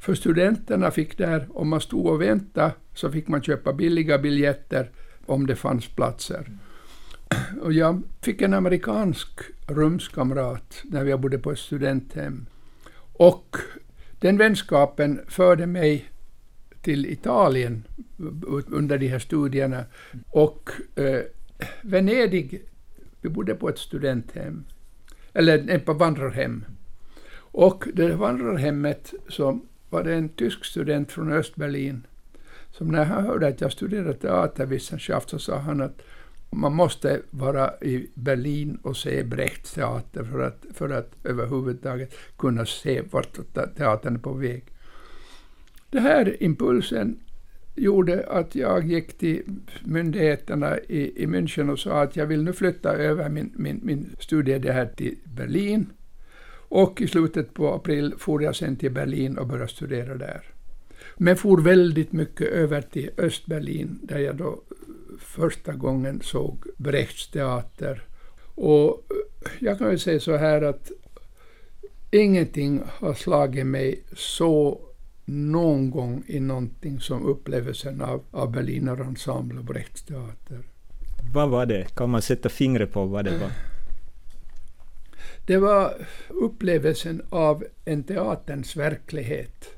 För 0.00 0.14
studenterna 0.14 0.90
fick 0.90 1.18
där, 1.18 1.48
om 1.50 1.68
man 1.68 1.80
stod 1.80 2.06
och 2.06 2.20
väntade, 2.20 2.72
så 2.94 3.10
fick 3.10 3.28
man 3.28 3.42
köpa 3.42 3.72
billiga 3.72 4.18
biljetter 4.18 4.90
om 5.26 5.46
det 5.46 5.56
fanns 5.56 5.88
platser. 5.88 6.50
Och 7.62 7.72
jag 7.72 8.02
fick 8.20 8.42
en 8.42 8.54
amerikansk 8.54 9.28
rumskamrat 9.66 10.82
när 10.84 11.04
jag 11.04 11.20
bodde 11.20 11.38
på 11.38 11.52
ett 11.52 11.58
studenthem. 11.58 12.46
Och 13.12 13.56
den 14.18 14.36
vänskapen 14.36 15.20
förde 15.28 15.66
mig 15.66 16.10
till 16.82 17.06
Italien 17.06 17.84
under 18.66 18.98
de 18.98 19.08
här 19.08 19.18
studierna. 19.18 19.84
Och 20.30 20.70
eh, 20.94 21.20
Venedig, 21.82 22.62
vi 23.20 23.28
bodde 23.28 23.54
på 23.54 23.68
ett 23.68 23.78
studenthem, 23.78 24.64
eller 25.32 25.78
på 25.78 25.92
vandrarhem. 25.92 26.64
Och 27.52 27.84
det 27.94 28.14
vandrarhemmet 28.14 29.14
så 29.28 29.60
var 29.90 30.04
det 30.04 30.14
en 30.14 30.28
tysk 30.28 30.64
student 30.64 31.12
från 31.12 31.32
Östberlin 31.32 32.06
som 32.70 32.88
när 32.88 33.04
han 33.04 33.24
hörde 33.24 33.48
att 33.48 33.60
jag 33.60 33.72
studerade 33.72 34.14
teaterwissenschaft 34.14 35.30
så 35.30 35.38
sa 35.38 35.58
han 35.58 35.80
att 35.80 36.02
man 36.50 36.74
måste 36.74 37.20
vara 37.30 37.74
i 37.80 38.10
Berlin 38.14 38.78
och 38.82 38.96
se 38.96 39.24
Brechts 39.24 39.72
teater 39.74 40.24
för 40.24 40.40
att, 40.40 40.66
för 40.74 40.88
att 40.88 41.12
överhuvudtaget 41.24 42.14
kunna 42.38 42.66
se 42.66 43.02
vart 43.10 43.38
teatern 43.76 44.14
är 44.14 44.18
på 44.18 44.32
väg. 44.32 44.64
Den 45.90 46.02
här 46.02 46.42
impulsen 46.42 47.20
gjorde 47.74 48.26
att 48.28 48.54
jag 48.54 48.86
gick 48.86 49.18
till 49.18 49.42
myndigheterna 49.84 50.78
i, 50.78 51.22
i 51.22 51.26
München 51.26 51.70
och 51.70 51.78
sa 51.78 52.02
att 52.02 52.16
jag 52.16 52.26
vill 52.26 52.42
nu 52.42 52.52
flytta 52.52 52.92
över 52.92 53.28
min, 53.28 53.52
min, 53.56 53.80
min 53.82 54.16
studie 54.18 54.58
det 54.58 54.72
här 54.72 54.86
till 54.86 55.16
Berlin. 55.24 55.86
Och 56.70 57.00
i 57.00 57.08
slutet 57.08 57.54
på 57.54 57.74
april 57.74 58.14
for 58.18 58.42
jag 58.42 58.56
sen 58.56 58.76
till 58.76 58.92
Berlin 58.92 59.38
och 59.38 59.46
började 59.46 59.68
studera 59.68 60.14
där. 60.14 60.42
Men 61.16 61.36
for 61.36 61.60
väldigt 61.60 62.12
mycket 62.12 62.46
över 62.46 62.82
till 62.82 63.10
Östberlin 63.16 63.98
där 64.02 64.18
jag 64.18 64.36
då 64.36 64.48
eh, 64.48 64.58
första 65.18 65.72
gången 65.72 66.20
såg 66.22 66.64
Brechts 66.76 67.30
teater. 67.30 68.02
Och 68.54 68.88
eh, 69.10 69.50
jag 69.58 69.78
kan 69.78 69.90
ju 69.90 69.98
säga 69.98 70.20
så 70.20 70.36
här 70.36 70.62
att 70.62 70.90
ingenting 72.10 72.82
har 72.86 73.14
slagit 73.14 73.66
mig 73.66 74.02
så 74.16 74.80
någon 75.24 75.90
gång 75.90 76.24
i 76.26 76.40
någonting 76.40 77.00
som 77.00 77.26
upplevelsen 77.26 78.00
av, 78.00 78.22
av 78.30 78.52
Berliner 78.52 79.00
Ensemble 79.00 79.58
och 79.58 79.64
Brechts 79.64 80.02
teater. 80.02 80.60
Vad 81.34 81.50
var 81.50 81.66
det? 81.66 81.94
Kan 81.94 82.10
man 82.10 82.22
sätta 82.22 82.48
fingret 82.48 82.92
på 82.92 83.04
vad 83.04 83.24
det 83.24 83.38
var? 83.38 83.69
Det 85.50 85.58
var 85.58 85.94
upplevelsen 86.28 87.22
av 87.30 87.64
en 87.84 88.02
teaterns 88.02 88.76
verklighet 88.76 89.68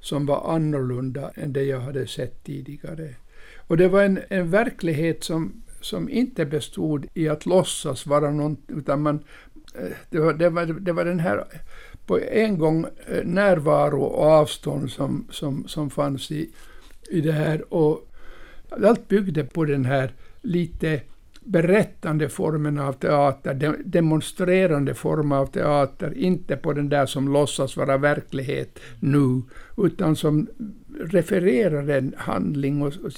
som 0.00 0.26
var 0.26 0.54
annorlunda 0.54 1.30
än 1.34 1.52
det 1.52 1.62
jag 1.62 1.80
hade 1.80 2.06
sett 2.06 2.44
tidigare. 2.44 3.14
Och 3.56 3.76
det 3.76 3.88
var 3.88 4.02
en, 4.02 4.20
en 4.28 4.50
verklighet 4.50 5.24
som, 5.24 5.62
som 5.80 6.08
inte 6.08 6.44
bestod 6.44 7.06
i 7.14 7.28
att 7.28 7.46
låtsas 7.46 8.06
vara 8.06 8.30
någonting, 8.30 8.78
utan 8.78 9.02
man, 9.02 9.24
eh, 9.74 9.96
det 10.10 10.18
var, 10.18 10.32
det, 10.32 10.50
var, 10.50 10.66
det 10.66 10.92
var 10.92 11.04
den 11.04 11.20
här 11.20 11.44
på 12.06 12.20
en 12.20 12.58
gång 12.58 12.86
eh, 13.06 13.24
närvaro 13.24 14.02
och 14.02 14.26
avstånd 14.26 14.90
som, 14.90 15.26
som, 15.30 15.68
som 15.68 15.90
fanns 15.90 16.30
i, 16.30 16.50
i 17.10 17.20
det 17.20 17.32
här. 17.32 17.74
Och 17.74 18.12
allt 18.70 19.08
byggde 19.08 19.44
på 19.44 19.64
den 19.64 19.84
här 19.84 20.14
lite 20.42 21.00
berättande 21.46 22.28
formen 22.28 22.78
av 22.78 22.92
teater, 22.92 23.76
demonstrerande 23.84 24.94
form 24.94 25.32
av 25.32 25.46
teater, 25.46 26.18
inte 26.18 26.56
på 26.56 26.72
den 26.72 26.88
där 26.88 27.06
som 27.06 27.28
låtsas 27.28 27.76
vara 27.76 27.96
verklighet 27.96 28.78
nu, 29.00 29.42
utan 29.76 30.16
som 30.16 30.46
refererar 31.00 31.88
en 31.88 32.14
handling. 32.16 32.82
Och, 32.82 32.92
och 33.04 33.10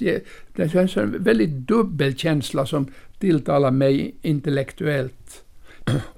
det 0.55 0.69
känns 0.69 0.97
en 0.97 1.23
väldigt 1.23 1.51
dubbel 1.69 2.17
känsla 2.17 2.67
som 2.67 2.87
tilltalar 3.19 3.71
mig 3.71 4.15
intellektuellt. 4.23 5.45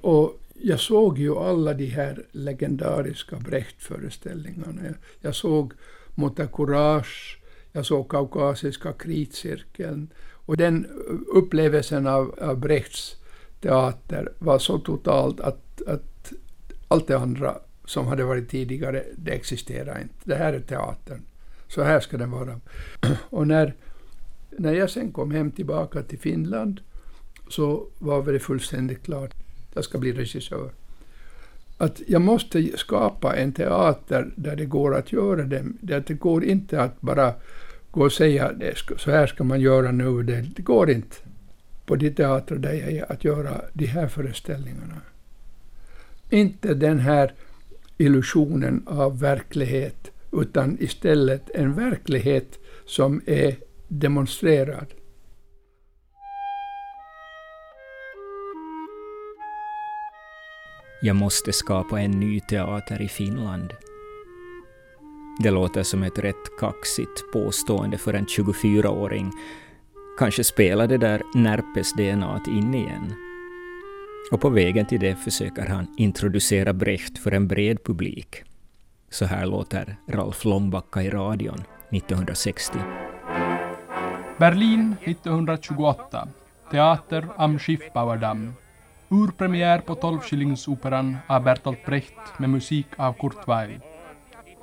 Och 0.01 0.41
jag 0.53 0.79
såg 0.79 1.19
ju 1.19 1.35
alla 1.35 1.73
de 1.73 1.85
här 1.85 2.23
legendariska 2.31 3.35
Brecht-föreställningarna. 3.35 4.81
Jag 5.21 5.35
såg 5.35 5.73
Mota 6.15 6.47
Courage, 6.47 7.37
jag 7.71 7.85
såg 7.85 8.09
Kaukasiska 8.09 8.93
kritcirkeln, 8.93 10.09
och 10.45 10.57
den 10.57 10.87
upplevelsen 11.33 12.07
av, 12.07 12.35
av 12.41 12.59
Brechts 12.59 13.15
teater 13.61 14.31
var 14.39 14.59
så 14.59 14.79
totalt 14.79 15.39
att, 15.39 15.81
att 15.87 16.33
allt 16.87 17.07
det 17.07 17.17
andra 17.17 17.55
som 17.85 18.07
hade 18.07 18.23
varit 18.23 18.49
tidigare, 18.49 19.03
det 19.17 19.31
existerar 19.31 20.01
inte. 20.01 20.15
Det 20.23 20.35
här 20.35 20.53
är 20.53 20.59
teatern. 20.59 21.21
Så 21.67 21.83
här 21.83 21.99
ska 21.99 22.17
den 22.17 22.31
vara. 22.31 22.59
Och 23.29 23.47
när, 23.47 23.75
när 24.49 24.73
jag 24.73 24.89
sen 24.89 25.11
kom 25.11 25.31
hem 25.31 25.51
tillbaka 25.51 26.03
till 26.03 26.19
Finland 26.19 26.81
så 27.49 27.87
var 27.99 28.33
det 28.33 28.39
fullständigt 28.39 29.03
klart. 29.03 29.33
Jag 29.73 29.83
ska 29.83 29.97
bli 29.97 30.13
regissör. 30.13 30.71
Att 31.77 32.01
jag 32.07 32.21
måste 32.21 32.77
skapa 32.77 33.35
en 33.35 33.53
teater 33.53 34.33
där 34.35 34.55
det 34.55 34.65
går 34.65 34.95
att 34.95 35.11
göra 35.11 35.43
det. 35.43 35.65
Där 35.81 36.03
det 36.07 36.13
går 36.13 36.43
inte 36.43 36.81
att 36.81 37.01
bara 37.01 37.33
gå 37.91 38.05
och 38.05 38.11
säga 38.11 38.51
det, 38.51 38.77
så 38.97 39.11
här 39.11 39.27
ska 39.27 39.43
man 39.43 39.61
göra 39.61 39.91
nu. 39.91 40.23
Det, 40.23 40.41
det 40.41 40.61
går 40.61 40.89
inte 40.89 41.15
på 41.85 41.95
de 41.95 42.09
teatrar 42.09 42.57
där 42.57 42.73
jag 42.73 42.91
är 42.91 43.11
att 43.11 43.23
göra 43.23 43.61
de 43.73 43.85
här 43.85 44.07
föreställningarna. 44.07 45.01
Inte 46.29 46.73
den 46.73 46.99
här 46.99 47.33
illusionen 47.97 48.83
av 48.87 49.19
verklighet, 49.19 50.11
utan 50.31 50.77
istället 50.79 51.49
en 51.49 51.73
verklighet 51.73 52.59
som 52.85 53.21
är 53.25 53.55
demonstrerad. 53.87 54.87
Jag 61.01 61.15
måste 61.15 61.53
skapa 61.53 61.99
en 62.01 62.11
ny 62.11 62.39
teater 62.39 63.01
i 63.01 63.07
Finland 63.07 63.73
det 65.43 65.51
låter 65.51 65.83
som 65.83 66.03
ett 66.03 66.19
rätt 66.19 66.57
kaxigt 66.59 67.31
påstående 67.33 67.97
för 67.97 68.13
en 68.13 68.25
24-åring. 68.25 69.31
Kanske 70.17 70.43
spelar 70.43 70.87
det 70.87 70.97
där 70.97 71.21
Närpes-DNA 71.33 72.41
in 72.47 72.73
igen. 72.73 73.13
Och 74.31 74.41
på 74.41 74.49
vägen 74.49 74.85
till 74.85 74.99
det 74.99 75.15
försöker 75.15 75.65
han 75.65 75.87
introducera 75.97 76.73
Brecht 76.73 77.17
för 77.17 77.31
en 77.31 77.47
bred 77.47 77.83
publik. 77.83 78.43
Så 79.09 79.25
här 79.25 79.45
låter 79.45 79.95
Ralf 80.09 80.45
Långbacka 80.45 81.01
i 81.01 81.09
radion 81.09 81.63
1960. 81.89 82.77
Berlin 84.37 84.95
1928. 85.03 86.27
Teater 86.71 87.27
am 87.37 87.59
Schiffbauerdamm. 87.59 88.53
Urpremiär 89.09 89.79
på 89.79 89.95
12 89.95 90.19
av 91.27 91.43
Bertolt 91.43 91.85
Brecht 91.85 92.39
med 92.39 92.49
musik 92.49 92.87
av 92.97 93.13
Kurt 93.13 93.47
Weill. 93.47 93.79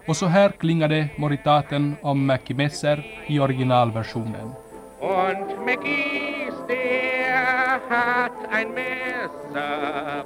Och 0.08 0.16
så 0.16 0.26
här 0.26 0.50
klingade 0.50 1.08
moritaten 1.16 1.96
om 2.02 2.26
Mackie 2.26 2.56
Messer 2.56 3.06
i 3.26 3.38
originalversionen. 3.40 4.52
Und 5.00 5.48
Mackies, 5.66 6.54
der 6.68 7.80
hat 7.90 8.32
ein 8.50 8.68
Messer, 8.74 10.24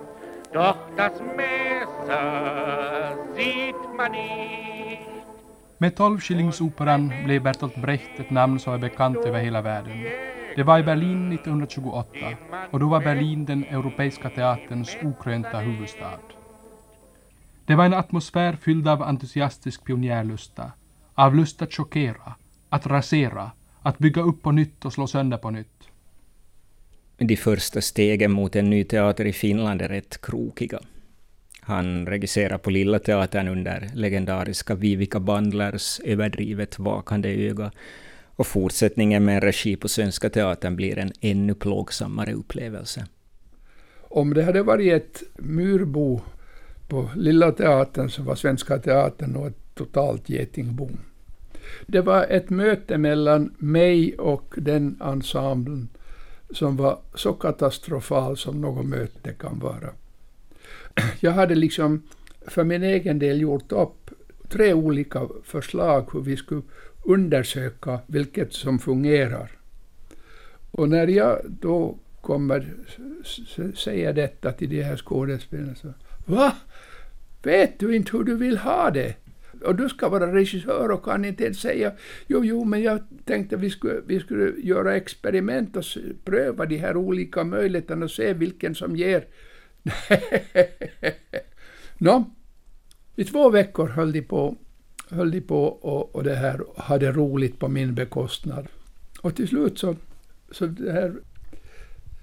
doch 0.52 0.76
das 0.96 1.12
Messer 1.36 3.16
sieht 3.36 3.96
man 3.96 4.12
nicht. 4.12 5.00
Med 5.78 5.92
12-skillingsoperan 5.98 7.24
blev 7.24 7.42
Bertolt 7.42 7.76
Brecht 7.76 8.20
ett 8.20 8.30
namn 8.30 8.58
som 8.58 8.74
är 8.74 8.78
bekant 8.78 9.16
över 9.16 9.40
hela 9.40 9.62
världen. 9.62 10.04
Det 10.56 10.62
var 10.62 10.78
i 10.78 10.82
Berlin 10.82 11.32
1928 11.32 12.18
och 12.70 12.80
då 12.80 12.86
var 12.88 13.00
Berlin 13.00 13.44
den 13.44 13.64
europeiska 13.64 14.30
teaterns 14.30 14.96
okrönta 15.02 15.58
huvudstad. 15.58 16.18
Det 17.64 17.74
var 17.74 17.84
en 17.84 17.94
atmosfär 17.94 18.56
fylld 18.56 18.88
av 18.88 19.02
entusiastisk 19.02 19.84
pionjärlusta, 19.84 20.72
av 21.14 21.34
lust 21.34 21.62
att 21.62 21.74
chockera, 21.74 22.34
att 22.68 22.86
rasera, 22.86 23.50
att 23.82 23.98
bygga 23.98 24.22
upp 24.22 24.42
på 24.42 24.52
nytt 24.52 24.84
och 24.84 24.92
slå 24.92 25.06
sönder 25.06 25.36
på 25.36 25.50
nytt. 25.50 25.88
De 27.16 27.36
första 27.36 27.80
stegen 27.80 28.32
mot 28.32 28.56
en 28.56 28.70
ny 28.70 28.84
teater 28.84 29.24
i 29.24 29.32
Finland 29.32 29.82
är 29.82 29.88
rätt 29.88 30.20
krokiga. 30.20 30.80
Han 31.60 32.06
regisserar 32.06 32.58
på 32.58 32.70
Lilla 32.70 32.98
Teatern 32.98 33.48
under 33.48 33.90
legendariska 33.94 34.74
Vivica 34.74 35.20
Bandlers 35.20 36.00
överdrivet 36.04 36.78
vakande 36.78 37.48
öga 37.48 37.70
och 38.36 38.46
fortsättningen 38.46 39.24
med 39.24 39.34
en 39.34 39.40
regi 39.40 39.76
på 39.76 39.88
Svenska 39.88 40.30
Teatern 40.30 40.76
blir 40.76 40.98
en 40.98 41.12
ännu 41.20 41.54
plågsammare 41.54 42.32
upplevelse. 42.32 43.06
Om 44.00 44.34
det 44.34 44.42
hade 44.42 44.62
varit 44.62 44.92
ett 44.92 45.22
myrbo 45.38 46.20
på 46.92 47.10
Lilla 47.16 47.52
Teatern 47.52 48.10
så 48.10 48.22
var 48.22 48.34
Svenska 48.34 48.78
Teatern 48.78 49.36
och 49.36 49.46
ett 49.46 49.74
totalt 49.74 50.28
getingbo. 50.28 50.90
Det 51.86 52.00
var 52.00 52.26
ett 52.30 52.50
möte 52.50 52.98
mellan 52.98 53.54
mig 53.58 54.14
och 54.18 54.54
den 54.56 55.00
ensemblen 55.04 55.88
som 56.50 56.76
var 56.76 56.98
så 57.14 57.32
katastrofal 57.32 58.36
som 58.36 58.60
något 58.60 58.86
möte 58.86 59.32
kan 59.32 59.58
vara. 59.58 59.90
Jag 61.20 61.32
hade 61.32 61.54
liksom 61.54 62.02
för 62.46 62.64
min 62.64 62.82
egen 62.82 63.18
del 63.18 63.40
gjort 63.40 63.72
upp 63.72 64.10
tre 64.48 64.72
olika 64.72 65.28
förslag 65.44 66.10
hur 66.12 66.20
vi 66.20 66.36
skulle 66.36 66.62
undersöka 67.02 68.00
vilket 68.06 68.52
som 68.52 68.78
fungerar. 68.78 69.50
Och 70.70 70.88
när 70.88 71.06
jag 71.06 71.38
då 71.60 71.98
kommer 72.22 72.74
säga 73.74 74.12
detta 74.12 74.52
till 74.52 74.70
de 74.70 74.82
här 74.82 74.96
skådespelarna 74.96 75.74
så 75.74 75.92
Va? 76.26 76.52
Vet 77.42 77.78
du 77.78 77.96
inte 77.96 78.16
hur 78.16 78.24
du 78.24 78.36
vill 78.36 78.58
ha 78.58 78.90
det? 78.90 79.14
Och 79.64 79.74
du 79.74 79.88
ska 79.88 80.08
vara 80.08 80.34
regissör 80.34 80.90
och 80.90 81.04
kan 81.04 81.24
inte 81.24 81.44
ens 81.44 81.60
säga 81.60 81.92
jo, 82.26 82.44
jo, 82.44 82.64
men 82.64 82.82
jag 82.82 83.00
tänkte 83.24 83.56
vi 83.56 83.70
skulle, 83.70 84.00
vi 84.06 84.20
skulle 84.20 84.60
göra 84.60 84.96
experiment 84.96 85.76
och 85.76 85.84
pröva 86.24 86.66
de 86.66 86.76
här 86.76 86.96
olika 86.96 87.44
möjligheterna 87.44 88.04
och 88.04 88.10
se 88.10 88.32
vilken 88.32 88.74
som 88.74 88.96
ger. 88.96 89.24
Nå, 91.98 92.24
i 93.16 93.24
två 93.24 93.50
veckor 93.50 93.88
höll 93.88 94.12
de 94.12 94.22
på, 94.22 94.56
höll 95.10 95.30
de 95.30 95.40
på 95.40 95.64
och, 95.64 96.14
och 96.14 96.24
det 96.24 96.34
här 96.34 96.60
hade 96.76 97.12
roligt 97.12 97.58
på 97.58 97.68
min 97.68 97.94
bekostnad. 97.94 98.66
Och 99.20 99.36
till 99.36 99.48
slut 99.48 99.78
så, 99.78 99.96
så 100.50 100.66
det 100.66 100.92
här, 100.92 101.14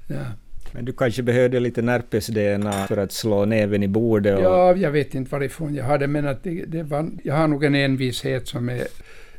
ja, 0.10 0.26
men 0.72 0.86
du 0.86 0.94
kanske 0.94 1.24
behövde 1.24 1.60
lite 1.60 1.82
närpes-DNA 1.82 2.88
för 2.88 2.98
att 2.98 3.12
slå 3.12 3.46
näven 3.46 3.84
i 3.84 3.88
bordet? 3.88 4.38
Och... 4.38 4.44
Ja, 4.44 4.76
jag 4.76 4.92
vet 4.92 5.16
inte 5.16 5.32
varifrån 5.32 5.76
jag 5.76 5.84
hade, 5.84 6.08
men 6.08 6.28
att 6.28 6.44
det, 6.44 6.66
det 6.66 6.84
var, 6.84 7.10
jag 7.24 7.36
har 7.36 7.48
nog 7.48 7.64
en 7.64 7.76
envishet 7.76 8.48
som 8.48 8.70
är 8.70 8.88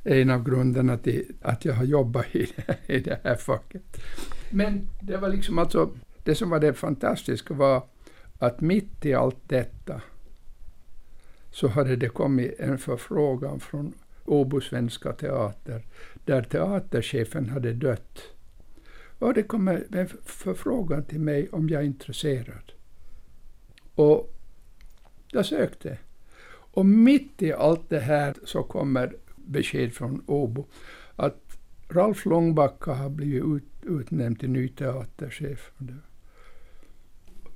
en 0.04 0.30
av 0.30 0.44
grunderna 0.44 0.98
till 0.98 1.24
att 1.42 1.64
jag 1.64 1.74
har 1.74 1.84
jobbat 1.84 2.26
i, 2.32 2.48
i 2.86 2.98
det 2.98 3.20
här 3.24 3.36
facket. 3.36 3.82
Men 4.50 4.88
det 5.00 5.16
var 5.16 5.28
liksom 5.28 5.58
alltså, 5.58 5.90
det 6.24 6.34
som 6.34 6.50
var 6.50 6.60
det 6.60 6.72
fantastiska 6.72 7.54
var 7.54 7.82
att 8.38 8.60
mitt 8.60 9.06
i 9.06 9.14
allt 9.14 9.48
detta 9.48 10.00
så 11.50 11.68
hade 11.68 11.96
det 11.96 12.08
kommit 12.08 12.60
en 12.60 12.78
förfrågan 12.78 13.60
från 13.60 13.92
Åbo 14.24 14.60
Svenska 14.60 15.12
Teater, 15.12 15.82
där 16.24 16.42
teaterchefen 16.42 17.48
hade 17.48 17.72
dött. 17.72 18.20
Och 19.20 19.34
det 19.34 19.42
kom 19.42 19.68
en 19.68 20.08
förfrågan 20.24 21.04
till 21.04 21.20
mig 21.20 21.48
om 21.48 21.68
jag 21.68 21.82
är 21.82 21.86
intresserad. 21.86 22.72
Och 23.94 24.34
jag 25.28 25.46
sökte. 25.46 25.98
Och 26.50 26.86
mitt 26.86 27.42
i 27.42 27.52
allt 27.52 27.88
det 27.88 28.00
här 28.00 28.34
så 28.44 28.62
kommer 28.62 29.16
besked 29.36 29.92
från 29.92 30.22
Åbo 30.26 30.66
att 31.16 31.58
Ralf 31.88 32.26
Långbacka 32.26 32.92
har 32.92 33.10
blivit 33.10 33.44
ut, 33.44 33.64
utnämnd 33.82 34.40
till 34.40 34.50
ny 34.50 34.68
teaterchef. 34.68 35.72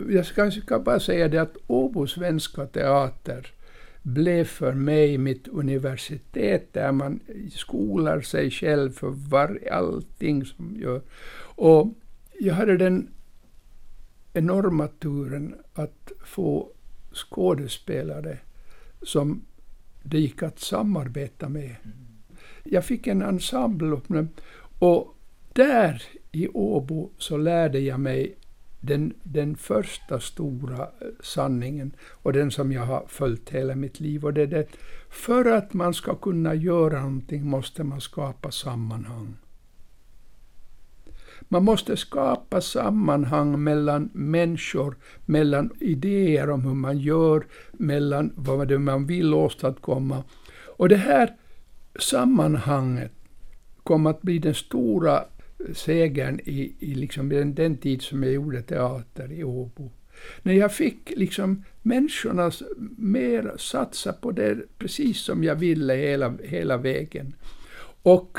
Jag 0.09 0.27
ska, 0.27 0.50
ska 0.50 0.79
bara 0.79 1.00
säga 1.00 1.29
det 1.29 1.38
att 1.38 1.57
Åbo 1.66 2.07
Svenska 2.07 2.66
Teater 2.66 3.54
blev 4.05 4.45
för 4.45 4.73
mig 4.73 5.19
mitt 5.19 5.49
universitet 5.49 6.73
där 6.73 6.93
man 6.93 7.21
skolar 7.53 8.21
sig 8.21 8.51
själv 8.51 8.90
för 8.90 9.09
var, 9.09 9.61
allting 9.71 10.45
som 10.45 10.77
gör. 10.77 11.03
Och 11.57 11.95
jag 12.40 12.55
hade 12.55 12.77
den 12.77 13.09
enorma 14.33 14.88
turen 14.88 15.55
att 15.73 16.12
få 16.25 16.71
skådespelare 17.12 18.38
som 19.03 19.45
det 20.03 20.19
gick 20.19 20.43
att 20.43 20.59
samarbeta 20.59 21.49
med. 21.49 21.77
Jag 22.64 22.85
fick 22.85 23.07
en 23.07 23.23
ensemble 23.23 24.01
och 24.79 25.17
där 25.53 26.03
i 26.33 26.49
Åbo 26.49 27.11
så 27.19 27.37
lärde 27.37 27.79
jag 27.79 28.01
mig 28.01 28.37
den, 28.87 29.12
den 29.23 29.57
första 29.57 30.20
stora 30.20 30.79
eh, 30.83 31.09
sanningen 31.20 31.94
och 32.11 32.33
den 32.33 32.51
som 32.51 32.73
jag 32.73 32.83
har 32.83 33.05
följt 33.09 33.51
hela 33.51 33.75
mitt 33.75 34.01
liv. 34.01 34.25
Och 34.25 34.35
det 34.35 34.42
är 34.42 34.47
det, 34.47 34.66
för 35.11 35.44
att 35.44 35.73
man 35.75 35.94
ska 35.94 36.14
kunna 36.14 36.55
göra 36.55 37.01
någonting 37.01 37.47
måste 37.47 37.85
man 37.85 38.01
skapa 38.01 38.51
sammanhang. 38.51 39.37
Man 41.49 41.64
måste 41.64 41.97
skapa 41.97 42.61
sammanhang 42.61 43.62
mellan 43.62 44.11
människor, 44.12 44.97
mellan 45.25 45.70
idéer 45.81 46.51
om 46.51 46.64
hur 46.64 46.75
man 46.75 46.99
gör, 46.99 47.47
mellan 47.73 48.33
vad 48.37 48.68
det 48.68 48.79
man 48.79 49.07
vill 49.07 49.35
åstadkomma. 49.35 50.25
Och 50.77 50.88
det 50.88 50.97
här 50.97 51.37
sammanhanget 51.99 53.12
kom 53.83 54.07
att 54.07 54.23
bli 54.23 54.38
den 54.38 54.55
stora 54.55 55.25
segern 55.74 56.40
i, 56.44 56.74
i 56.79 56.94
liksom 56.94 57.29
den, 57.29 57.55
den 57.55 57.77
tid 57.77 58.03
som 58.03 58.22
jag 58.22 58.33
gjorde 58.33 58.62
teater 58.62 59.33
i 59.33 59.44
Åbo. 59.44 59.90
När 60.42 60.53
jag 60.53 60.74
fick 60.74 61.12
liksom 61.16 61.64
människorna 61.83 62.50
mer 62.96 63.55
satsa 63.59 64.12
på 64.12 64.31
det 64.31 64.79
precis 64.79 65.20
som 65.20 65.44
jag 65.44 65.55
ville 65.55 65.94
hela, 65.94 66.35
hela 66.44 66.77
vägen. 66.77 67.35
Och 68.03 68.38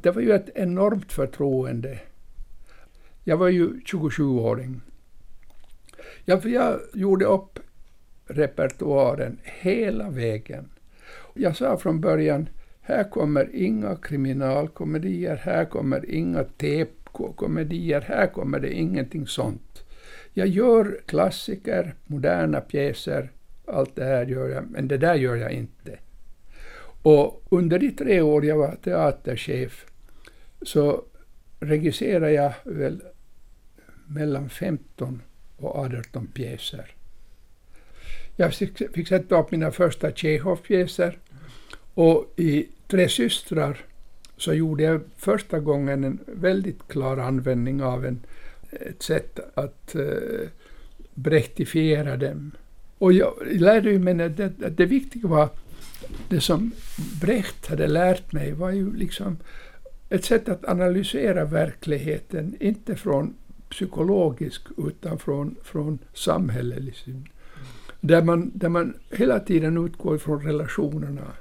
det 0.00 0.10
var 0.10 0.22
ju 0.22 0.32
ett 0.32 0.50
enormt 0.54 1.12
förtroende 1.12 2.00
jag 3.24 3.36
var 3.36 3.48
ju 3.48 3.80
27-åring. 3.80 4.80
Jag, 6.24 6.46
jag 6.46 6.80
gjorde 6.94 7.24
upp 7.24 7.58
repertoaren 8.26 9.38
hela 9.44 10.10
vägen. 10.10 10.68
Jag 11.34 11.56
sa 11.56 11.78
från 11.78 12.00
början, 12.00 12.48
här 12.90 13.04
kommer 13.04 13.50
inga 13.54 13.96
kriminalkomedier, 13.96 15.36
här 15.36 15.64
kommer 15.64 16.10
inga 16.10 16.44
TP-komedier, 16.44 18.00
här 18.00 18.26
kommer 18.26 18.60
det 18.60 18.72
ingenting 18.72 19.26
sånt. 19.26 19.84
Jag 20.32 20.48
gör 20.48 21.00
klassiker, 21.06 21.94
moderna 22.06 22.60
pjäser, 22.60 23.30
allt 23.66 23.96
det 23.96 24.04
här 24.04 24.26
gör 24.26 24.48
jag, 24.48 24.70
men 24.70 24.88
det 24.88 24.98
där 24.98 25.14
gör 25.14 25.36
jag 25.36 25.52
inte. 25.52 25.98
Och 27.02 27.42
under 27.50 27.78
de 27.78 27.90
tre 27.90 28.20
år 28.20 28.44
jag 28.44 28.56
var 28.56 28.76
teaterchef 28.84 29.86
så 30.62 31.04
regisserade 31.60 32.32
jag 32.32 32.52
väl 32.64 33.02
mellan 34.06 34.48
15 34.48 35.22
och 35.56 35.76
18 35.76 36.26
pjäser. 36.26 36.94
Jag 38.36 38.54
fick, 38.54 38.94
fick 38.94 39.08
sätta 39.08 39.40
upp 39.40 39.50
mina 39.50 39.70
första 39.70 40.10
Tjechov-pjäser 40.10 41.18
och 41.94 42.32
i 42.36 42.66
Tre 42.90 43.08
systrar 43.08 43.78
så 44.36 44.54
gjorde 44.54 44.82
jag 44.82 45.00
första 45.16 45.58
gången 45.58 46.04
en 46.04 46.18
väldigt 46.26 46.88
klar 46.88 47.16
användning 47.16 47.82
av 47.82 48.06
en, 48.06 48.20
ett 48.70 49.02
sätt 49.02 49.38
att 49.54 49.94
eh, 49.94 50.48
brechtifiera 51.14 52.16
dem. 52.16 52.50
Och 52.98 53.12
jag 53.12 53.34
lärde 53.50 53.98
mig 53.98 54.22
att 54.22 54.36
det, 54.36 54.66
att 54.66 54.76
det 54.76 54.86
viktiga 54.86 55.28
var, 55.28 55.48
det 56.28 56.40
som 56.40 56.72
Brecht 57.20 57.66
hade 57.66 57.86
lärt 57.86 58.32
mig 58.32 58.52
var 58.52 58.70
ju 58.70 58.96
liksom 58.96 59.36
ett 60.08 60.24
sätt 60.24 60.48
att 60.48 60.64
analysera 60.64 61.44
verkligheten, 61.44 62.56
inte 62.60 62.96
från 62.96 63.34
psykologisk 63.68 64.62
utan 64.76 65.18
från, 65.18 65.56
från 65.62 65.98
samhällelig 66.14 66.96
syn. 66.96 67.28
Där 68.00 68.22
man, 68.22 68.50
där 68.54 68.68
man 68.68 68.94
hela 69.10 69.40
tiden 69.40 69.84
utgår 69.86 70.18
från 70.18 70.42
relationerna. 70.42 71.32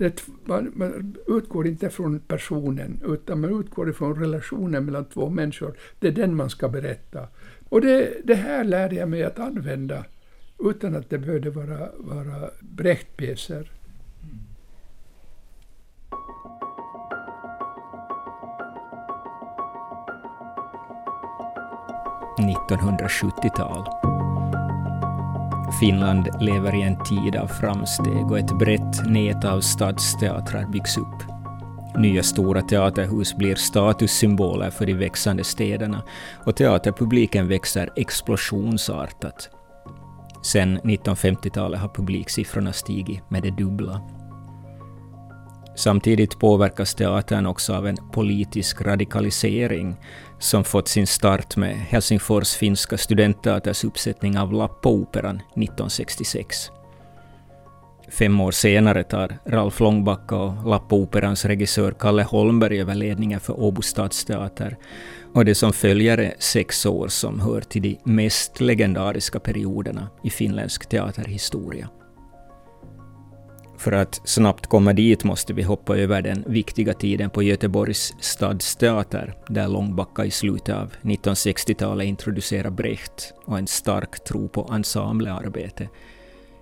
Det, 0.00 0.24
man, 0.44 0.72
man, 0.74 1.16
utgår 1.26 1.66
inte 1.66 1.90
från 1.90 2.20
personen, 2.20 3.00
utan 3.06 3.40
man 3.40 3.60
utgår 3.60 3.92
från 3.92 4.20
relationen 4.20 4.84
mellan 4.84 5.04
två 5.04 5.30
människor. 5.30 5.76
Det 5.98 6.08
är 6.08 6.12
den 6.12 6.36
man 6.36 6.50
ska 6.50 6.68
berätta. 6.68 7.28
Och 7.68 7.80
det, 7.80 8.20
det 8.24 8.34
här 8.34 8.64
lärde 8.64 8.94
jag 8.94 9.08
mig 9.08 9.24
att 9.24 9.38
använda 9.38 10.04
utan 10.58 10.96
att 10.96 11.10
det 11.10 11.18
behövde 11.18 11.50
vara, 11.50 11.88
vara 11.98 12.50
Brecht-pjäser. 12.60 13.70
1970-tal. 22.38 23.99
Finland 25.72 26.28
lever 26.40 26.74
i 26.74 26.82
en 26.82 27.04
tid 27.04 27.36
av 27.36 27.46
framsteg 27.46 28.30
och 28.30 28.38
ett 28.38 28.58
brett 28.58 29.06
nät 29.06 29.44
av 29.44 29.60
stadsteatrar 29.60 30.66
byggs 30.66 30.98
upp. 30.98 31.22
Nya 31.98 32.22
stora 32.22 32.62
teaterhus 32.62 33.36
blir 33.36 33.54
statussymboler 33.54 34.70
för 34.70 34.86
de 34.86 34.94
växande 34.94 35.44
städerna 35.44 36.02
och 36.46 36.56
teaterpubliken 36.56 37.48
växer 37.48 37.90
explosionsartat. 37.96 39.50
Sen 40.42 40.78
1950-talet 40.80 41.80
har 41.80 41.88
publiksiffrorna 41.88 42.72
stigit 42.72 43.30
med 43.30 43.42
det 43.42 43.50
dubbla. 43.50 44.00
Samtidigt 45.80 46.38
påverkas 46.38 46.94
teatern 46.94 47.46
också 47.46 47.74
av 47.74 47.86
en 47.86 47.96
politisk 48.12 48.80
radikalisering 48.80 49.96
som 50.38 50.64
fått 50.64 50.88
sin 50.88 51.06
start 51.06 51.56
med 51.56 51.76
Helsingfors 51.76 52.54
finska 52.54 52.98
studentteaters 52.98 53.84
uppsättning 53.84 54.38
av 54.38 54.52
Lappooperan 54.52 55.36
1966. 55.36 56.70
Fem 58.08 58.40
år 58.40 58.50
senare 58.50 59.04
tar 59.04 59.38
Ralf 59.46 59.80
Långbacka 59.80 60.36
och 60.36 60.68
Lappooperans 60.68 61.44
regissör 61.44 61.92
Kalle 61.92 62.22
Holmberg 62.22 62.80
över 62.80 62.94
ledningen 62.94 63.40
för 63.40 63.60
Åbo 63.60 63.82
stadsteater 63.82 64.76
och 65.34 65.44
det 65.44 65.54
som 65.54 65.72
följer 65.72 66.18
är 66.18 66.34
sex 66.38 66.86
år 66.86 67.08
som 67.08 67.40
hör 67.40 67.60
till 67.60 67.82
de 67.82 67.98
mest 68.04 68.60
legendariska 68.60 69.40
perioderna 69.40 70.08
i 70.24 70.30
finländsk 70.30 70.88
teaterhistoria. 70.88 71.88
För 73.80 73.92
att 73.92 74.20
snabbt 74.24 74.66
komma 74.66 74.92
dit 74.92 75.24
måste 75.24 75.52
vi 75.52 75.62
hoppa 75.62 75.96
över 75.96 76.22
den 76.22 76.44
viktiga 76.46 76.94
tiden 76.94 77.30
på 77.30 77.42
Göteborgs 77.42 78.14
stadsteater, 78.20 79.34
där 79.48 79.68
Långbacka 79.68 80.24
i 80.24 80.30
slutet 80.30 80.74
av 80.74 80.92
1960-talet 81.02 82.06
introducerar 82.06 82.70
Brecht 82.70 83.34
och 83.44 83.58
en 83.58 83.66
stark 83.66 84.24
tro 84.24 84.48
på 84.48 84.70
ensemblearbete. 84.72 85.88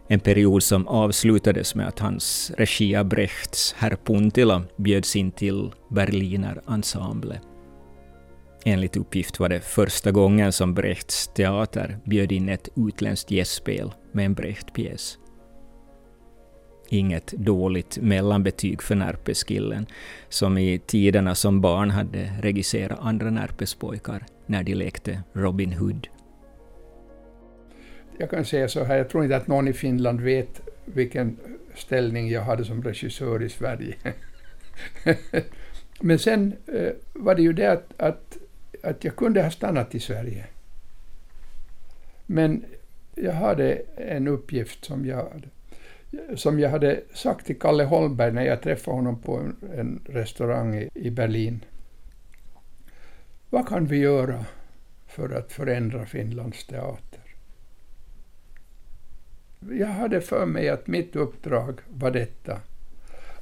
En 0.08 0.20
period 0.20 0.62
som 0.62 0.88
avslutades 0.88 1.74
med 1.74 1.88
att 1.88 1.98
hans 1.98 2.52
regi 2.56 2.96
av 2.96 3.04
Brechts 3.04 3.74
Herr 3.78 3.96
Puntila 4.04 4.62
bjöds 4.76 5.16
in 5.16 5.30
till 5.30 5.70
Berliner 5.90 6.60
Ensemble. 6.68 7.40
Enligt 8.64 8.96
uppgift 8.96 9.40
var 9.40 9.48
det 9.48 9.60
första 9.60 10.10
gången 10.10 10.52
som 10.52 10.74
Brechts 10.74 11.28
teater 11.34 11.98
bjöd 12.04 12.32
in 12.32 12.48
ett 12.48 12.68
utländskt 12.76 13.30
gästspel 13.30 13.92
med 14.12 14.24
en 14.24 14.34
Brecht-pjäs. 14.34 15.18
Inget 16.90 17.32
dåligt 17.32 17.98
mellanbetyg 18.02 18.82
för 18.82 18.94
närpeskillen, 18.94 19.86
som 20.28 20.58
i 20.58 20.78
tiderna 20.86 21.34
som 21.34 21.60
barn 21.60 21.90
hade 21.90 22.32
regisserat 22.40 22.98
andra 23.02 23.30
närpespojkar 23.30 24.26
när 24.46 24.62
de 24.62 24.74
lekte 24.74 25.22
Robin 25.32 25.72
Hood. 25.72 26.08
Jag 28.18 28.30
kan 28.30 28.44
säga 28.44 28.68
så 28.68 28.84
här, 28.84 28.96
jag 28.96 29.08
tror 29.08 29.24
inte 29.24 29.36
att 29.36 29.46
någon 29.46 29.68
i 29.68 29.72
Finland 29.72 30.20
vet 30.20 30.60
vilken 30.84 31.36
ställning 31.74 32.28
jag 32.28 32.42
hade 32.42 32.64
som 32.64 32.82
regissör 32.82 33.42
i 33.42 33.48
Sverige. 33.48 33.94
Men 36.00 36.18
sen 36.18 36.54
eh, 36.66 36.92
var 37.12 37.34
det 37.34 37.42
ju 37.42 37.52
det 37.52 37.72
att, 37.72 38.00
att, 38.00 38.36
att 38.82 39.04
jag 39.04 39.16
kunde 39.16 39.42
ha 39.42 39.50
stannat 39.50 39.94
i 39.94 40.00
Sverige. 40.00 40.46
Men 42.26 42.64
jag 43.14 43.32
hade 43.32 43.82
en 43.96 44.28
uppgift 44.28 44.84
som 44.84 45.06
jag 45.06 45.48
som 46.36 46.60
jag 46.60 46.70
hade 46.70 47.00
sagt 47.14 47.46
till 47.46 47.58
Kalle 47.58 47.84
Holmberg 47.84 48.32
när 48.32 48.44
jag 48.44 48.62
träffade 48.62 48.96
honom 48.96 49.22
på 49.22 49.36
en, 49.36 49.56
en 49.74 50.00
restaurang 50.04 50.74
i, 50.74 50.88
i 50.94 51.10
Berlin. 51.10 51.64
Vad 53.50 53.68
kan 53.68 53.86
vi 53.86 53.96
göra 53.96 54.44
för 55.06 55.30
att 55.30 55.52
förändra 55.52 56.06
Finlands 56.06 56.66
teater? 56.66 57.20
Jag 59.70 59.86
hade 59.86 60.20
för 60.20 60.46
mig 60.46 60.68
att 60.68 60.86
mitt 60.86 61.16
uppdrag 61.16 61.80
var 61.88 62.10
detta. 62.10 62.60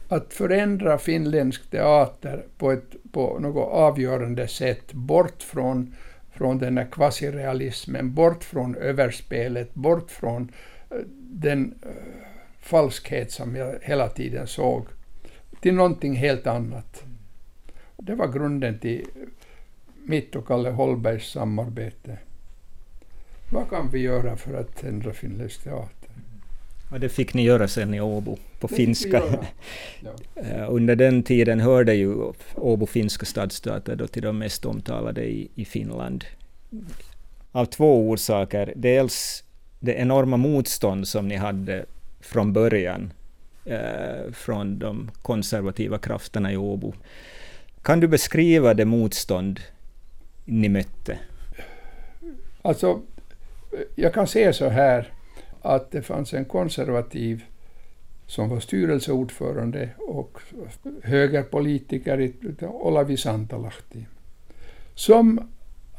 Att 0.08 0.34
förändra 0.34 0.98
finländsk 0.98 1.70
teater 1.70 2.44
på, 2.58 2.72
ett, 2.72 2.96
på 3.12 3.38
något 3.38 3.72
avgörande 3.72 4.48
sätt, 4.48 4.92
bort 4.92 5.42
från, 5.42 5.94
från 6.32 6.58
den 6.58 6.78
här 6.78 6.86
kvasirealismen, 6.92 8.14
bort 8.14 8.44
från 8.44 8.76
överspelet, 8.76 9.74
bort 9.74 10.10
från 10.10 10.52
eh, 10.90 10.96
den 11.16 11.74
uh, 11.86 11.92
falskhet 12.66 13.32
som 13.32 13.56
jag 13.56 13.78
hela 13.82 14.08
tiden 14.08 14.46
såg 14.46 14.86
till 15.60 15.74
någonting 15.74 16.16
helt 16.16 16.46
annat. 16.46 17.04
Det 17.96 18.14
var 18.14 18.32
grunden 18.32 18.78
till 18.78 19.06
mitt 20.04 20.36
och 20.36 20.46
Kalle 20.46 20.70
Holbergs 20.70 21.30
samarbete. 21.30 22.18
Vad 23.52 23.70
kan 23.70 23.90
vi 23.90 23.98
göra 23.98 24.36
för 24.36 24.54
att 24.54 24.84
ändra 24.84 25.12
finländsk 25.12 25.62
teater? 25.62 26.10
Ja, 26.90 26.98
det 26.98 27.08
fick 27.08 27.34
ni 27.34 27.42
göra 27.42 27.68
sen 27.68 27.94
i 27.94 28.00
Åbo, 28.00 28.36
på 28.60 28.66
det 28.66 28.74
finska. 28.74 29.22
Ja. 30.00 30.42
Eh, 30.42 30.66
under 30.68 30.96
den 30.96 31.22
tiden 31.22 31.60
hörde 31.60 31.94
ju 31.94 32.32
Åbo 32.54 32.86
finska 32.86 33.26
stadsteater 33.26 33.96
då 33.96 34.06
till 34.06 34.22
de 34.22 34.38
mest 34.38 34.64
omtalade 34.64 35.24
i, 35.24 35.48
i 35.54 35.64
Finland. 35.64 36.24
Av 37.52 37.64
två 37.64 38.10
orsaker. 38.10 38.72
Dels 38.76 39.44
det 39.80 39.92
enorma 39.92 40.36
motstånd 40.36 41.08
som 41.08 41.28
ni 41.28 41.36
hade 41.36 41.86
från 42.20 42.52
början 42.52 43.12
eh, 43.64 44.32
från 44.32 44.78
de 44.78 45.10
konservativa 45.22 45.98
krafterna 45.98 46.52
i 46.52 46.56
Åbo. 46.56 46.94
Kan 47.82 48.00
du 48.00 48.08
beskriva 48.08 48.74
det 48.74 48.84
motstånd 48.84 49.60
ni 50.44 50.68
mötte? 50.68 51.18
Alltså, 52.62 53.00
jag 53.94 54.14
kan 54.14 54.26
säga 54.26 54.52
så 54.52 54.68
här 54.68 55.12
att 55.62 55.90
det 55.90 56.02
fanns 56.02 56.34
en 56.34 56.44
konservativ 56.44 57.44
som 58.26 58.48
var 58.48 58.60
styrelseordförande 58.60 59.88
och 59.98 60.40
högerpolitiker, 61.02 62.32
Olavi 62.60 63.16
Santalahti, 63.16 64.06
som 64.94 65.50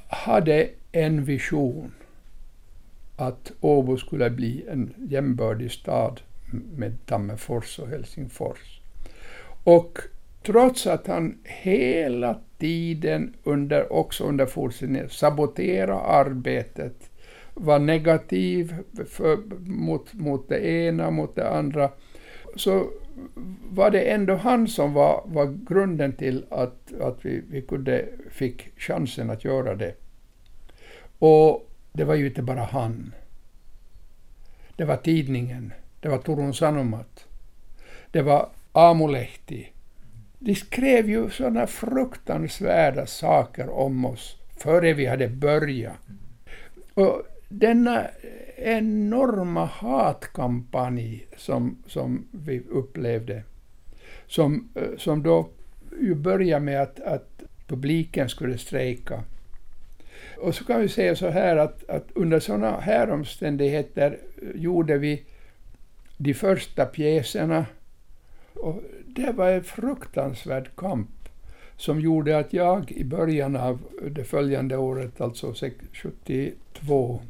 hade 0.10 0.70
en 0.92 1.26
vision 1.26 1.92
att 3.18 3.52
Åbo 3.62 3.98
skulle 3.98 4.30
bli 4.30 4.66
en 4.70 4.94
jämbördig 5.10 5.72
stad 5.72 6.22
med 6.78 7.06
Tammerfors 7.06 7.80
och 7.80 7.88
Helsingfors. 7.88 8.82
Och 9.64 10.00
trots 10.44 10.88
att 10.88 11.08
han 11.08 11.38
hela 11.44 12.40
tiden, 12.58 13.34
under, 13.44 13.94
också 13.94 14.24
under 14.24 14.46
fortsättningen, 14.46 15.10
saboterade 15.10 16.00
arbetet, 16.00 17.10
var 17.54 17.80
negativ 17.80 18.76
för, 19.10 19.38
mot, 19.60 20.14
mot 20.14 20.50
det 20.50 20.66
ena, 20.66 21.12
mot 21.12 21.36
det 21.36 21.50
andra, 21.50 21.90
så 22.56 22.88
var 23.70 23.92
det 23.92 24.02
ändå 24.02 24.36
han 24.36 24.68
som 24.68 24.94
var, 24.94 25.24
var 25.26 25.58
grunden 25.70 26.14
till 26.14 26.46
att, 26.50 26.94
att 27.02 27.26
vi, 27.26 27.44
vi 27.50 27.62
kunde, 27.62 28.06
fick 28.32 28.80
chansen 28.80 29.30
att 29.30 29.46
göra 29.46 29.76
det. 29.76 29.94
Och 31.20 31.67
det 31.98 32.06
var 32.06 32.16
ju 32.16 32.28
inte 32.28 32.42
bara 32.42 32.64
han. 32.64 33.14
Det 34.76 34.86
var 34.86 34.98
tidningen, 34.98 35.74
det 36.00 36.10
var 36.10 36.18
Turun 36.18 36.54
Sanomat, 36.54 37.26
det 38.12 38.22
var 38.22 38.50
Amulehti. 38.72 39.68
De 40.40 40.56
skrev 40.56 41.10
ju 41.10 41.30
sådana 41.30 41.68
fruktansvärda 41.68 43.06
saker 43.06 43.70
om 43.70 44.06
oss 44.06 44.38
före 44.58 44.94
vi 44.94 45.06
hade 45.06 45.28
börjat. 45.28 45.96
Och 46.94 47.22
denna 47.50 48.08
enorma 48.58 49.66
hatkampanj 49.66 51.28
som, 51.38 51.78
som 51.88 52.28
vi 52.32 52.64
upplevde, 52.70 53.44
som, 54.28 54.70
eh, 54.76 54.98
som 54.98 55.24
då 55.24 55.50
ju 56.02 56.16
började 56.16 56.66
med 56.66 56.82
att, 56.82 57.00
att 57.00 57.44
publiken 57.68 58.30
skulle 58.30 58.58
strejka. 58.58 59.24
Och 60.40 60.56
så 60.56 60.64
kan 60.64 60.82
vi 60.82 60.90
säga 60.90 61.16
så 61.16 61.30
här 61.30 61.58
att, 61.58 61.90
att 61.90 62.08
under 62.14 62.40
sådana 62.40 62.80
här 62.80 63.10
omständigheter 63.10 64.20
gjorde 64.56 64.98
vi 64.98 65.24
de 66.18 66.34
första 66.34 66.86
pjäserna. 66.86 67.66
Och 68.54 68.84
det 69.06 69.32
var 69.32 69.50
en 69.50 69.64
fruktansvärd 69.64 70.70
kamp 70.76 71.10
som 71.78 72.00
gjorde 72.02 72.38
att 72.38 72.54
jag 72.54 72.92
i 72.92 73.04
början 73.04 73.56
av 73.56 73.80
det 74.12 74.24
följande 74.24 74.78
året, 74.78 75.22
alltså 75.22 75.54
72, 75.94 77.22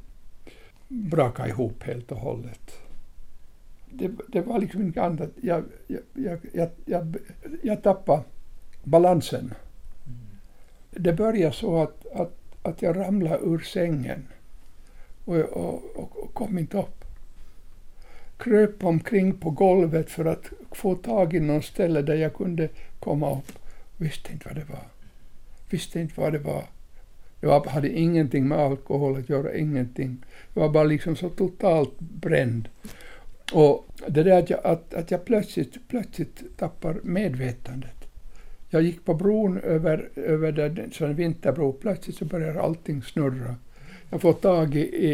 brakade 0.87 1.49
ihop 1.49 1.83
helt 1.83 2.11
och 2.11 2.17
hållet. 2.17 2.79
Det, 3.91 4.11
det 4.27 4.41
var 4.41 4.59
liksom 4.59 4.81
inte 4.81 5.03
annat. 5.03 5.29
Jag, 5.41 5.63
jag, 5.87 6.01
jag, 6.13 6.39
jag, 6.53 6.69
jag, 6.85 7.17
jag 7.63 7.83
tappade 7.83 8.23
balansen. 8.83 9.53
Det 10.91 11.13
började 11.13 11.55
så 11.55 11.81
att, 11.81 12.07
att, 12.13 12.36
att 12.67 12.81
jag 12.81 12.97
ramlade 12.97 13.45
ur 13.45 13.59
sängen 13.59 14.27
och, 15.25 15.35
och, 15.35 15.83
och, 15.95 16.23
och 16.23 16.33
kom 16.33 16.57
inte 16.57 16.77
upp. 16.77 17.05
Kröp 18.37 18.83
omkring 18.83 19.33
på 19.33 19.49
golvet 19.49 20.09
för 20.09 20.25
att 20.25 20.51
få 20.71 20.95
tag 20.95 21.33
i 21.33 21.39
någon 21.39 21.63
ställe 21.63 22.01
där 22.01 22.15
jag 22.15 22.33
kunde 22.33 22.69
komma 22.99 23.37
upp. 23.37 23.51
Visste 23.97 24.31
inte 24.31 24.47
vad 24.47 24.55
det 24.55 24.69
var. 24.69 24.87
Visste 25.69 25.99
inte 25.99 26.21
vad 26.21 26.33
det 26.33 26.39
var. 26.39 26.63
Jag 27.41 27.65
hade 27.65 27.89
ingenting 27.89 28.47
med 28.47 28.57
alkohol 28.57 29.17
att 29.17 29.29
göra, 29.29 29.55
ingenting. 29.55 30.25
Jag 30.53 30.61
var 30.61 30.69
bara 30.69 30.83
liksom 30.83 31.15
så 31.15 31.29
totalt 31.29 31.99
bränd. 31.99 32.69
Och 33.53 33.87
det 34.07 34.23
där 34.23 34.39
att 34.39 34.49
jag, 34.49 34.59
att, 34.63 34.93
att 34.93 35.11
jag 35.11 35.25
plötsligt, 35.25 35.87
plötsligt 35.87 36.57
tappar 36.57 36.99
medvetandet. 37.03 37.96
Jag 38.69 38.81
gick 38.81 39.05
på 39.05 39.13
bron 39.13 39.57
över, 39.57 40.09
över 40.15 40.51
den, 40.51 40.91
så 40.91 41.05
en 41.05 41.15
vinterbro, 41.15 41.73
plötsligt 41.73 42.17
så 42.17 42.25
börjar 42.25 42.55
allting 42.55 43.01
snurra. 43.01 43.55
Jag 44.09 44.21
får 44.21 44.33
tag 44.33 44.75
i, 44.75 44.79
i, 44.79 45.11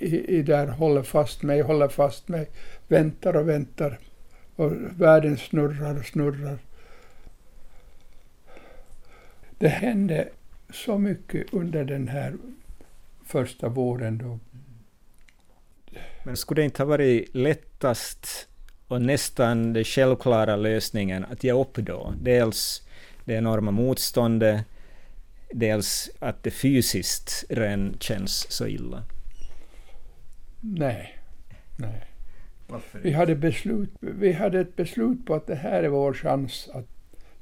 i, 0.00 0.36
i 0.38 0.42
där, 0.42 0.66
håller 0.66 1.02
fast 1.02 1.42
mig, 1.42 1.60
håller 1.60 1.88
fast 1.88 2.28
mig, 2.28 2.48
väntar 2.88 3.36
och 3.36 3.48
väntar. 3.48 3.98
Och 4.56 4.72
världen 4.96 5.36
snurrar 5.36 5.98
och 5.98 6.04
snurrar. 6.04 6.58
Det 9.58 9.68
hände 9.68 10.28
så 10.70 10.98
mycket 10.98 11.54
under 11.54 11.84
den 11.84 12.08
här 12.08 12.34
första 13.26 13.68
våren 13.68 14.18
då. 14.18 14.38
Men 16.24 16.36
skulle 16.36 16.60
det 16.60 16.64
inte 16.64 16.82
ha 16.82 16.88
varit 16.88 17.34
lättast 17.34 18.48
och 18.88 19.02
nästan 19.02 19.72
den 19.72 19.84
självklara 19.84 20.56
lösningen 20.56 21.24
att 21.24 21.44
ge 21.44 21.52
upp 21.52 21.76
då? 21.76 22.14
Dels 22.20 22.85
det 23.26 23.34
enorma 23.34 23.70
motståndet, 23.70 24.64
dels 25.52 26.10
att 26.18 26.42
det 26.42 26.50
fysiskt 26.50 27.44
redan 27.48 27.96
känns 28.00 28.52
så 28.52 28.66
illa? 28.66 29.02
Nej. 30.60 31.18
Nej. 31.76 32.06
Vi 33.02 33.12
hade, 33.12 33.34
beslut, 33.34 33.90
vi 34.00 34.32
hade 34.32 34.60
ett 34.60 34.76
beslut 34.76 35.26
på 35.26 35.34
att 35.34 35.46
det 35.46 35.54
här 35.54 35.82
är 35.82 35.88
vår 35.88 36.12
chans 36.12 36.68
att 36.72 36.86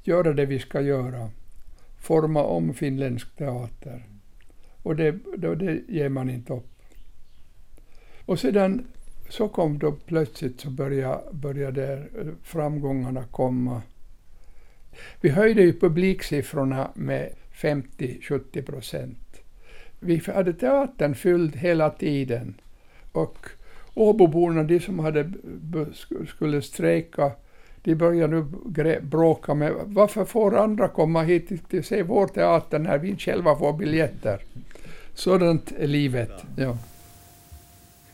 göra 0.03 0.33
det 0.33 0.45
vi 0.45 0.59
ska 0.59 0.81
göra. 0.81 1.29
Forma 1.97 2.43
om 2.43 2.73
finländsk 2.73 3.35
teater. 3.35 4.03
Och 4.83 4.95
det, 4.95 5.15
då, 5.37 5.55
det 5.55 5.81
ger 5.87 6.09
man 6.09 6.29
inte 6.29 6.53
upp. 6.53 6.75
Och 8.25 8.39
sedan 8.39 8.87
så 9.29 9.47
kom 9.47 9.79
då 9.79 9.91
plötsligt 9.91 10.61
så 10.61 10.69
började, 10.69 11.21
började 11.31 12.07
framgångarna 12.43 13.23
komma. 13.31 13.81
Vi 15.21 15.29
höjde 15.29 15.61
ju 15.61 15.79
publiksiffrorna 15.79 16.91
med 16.93 17.29
50-70 17.53 18.61
procent. 18.61 19.41
Vi 19.99 20.21
hade 20.27 20.53
teatern 20.53 21.15
fylld 21.15 21.55
hela 21.55 21.89
tiden. 21.89 22.61
Och 23.11 23.49
Åboborna, 23.93 24.63
de 24.63 24.79
som 24.79 24.99
hade, 24.99 25.31
skulle 26.27 26.61
strejka, 26.61 27.31
de 27.81 27.95
började 27.95 28.35
nu 28.35 28.45
bråka 29.01 29.53
med 29.53 29.73
varför 29.85 30.25
får 30.25 30.57
andra 30.57 30.87
komma 30.87 31.23
hit 31.23 31.69
till 31.69 31.83
se 31.83 32.03
vår 32.03 32.27
teater 32.27 32.79
när 32.79 32.97
vi 32.97 33.17
själva 33.17 33.55
får 33.55 33.73
biljetter. 33.73 34.41
Sådant 35.13 35.71
är 35.71 35.87
livet. 35.87 36.31
Ja. 36.57 36.77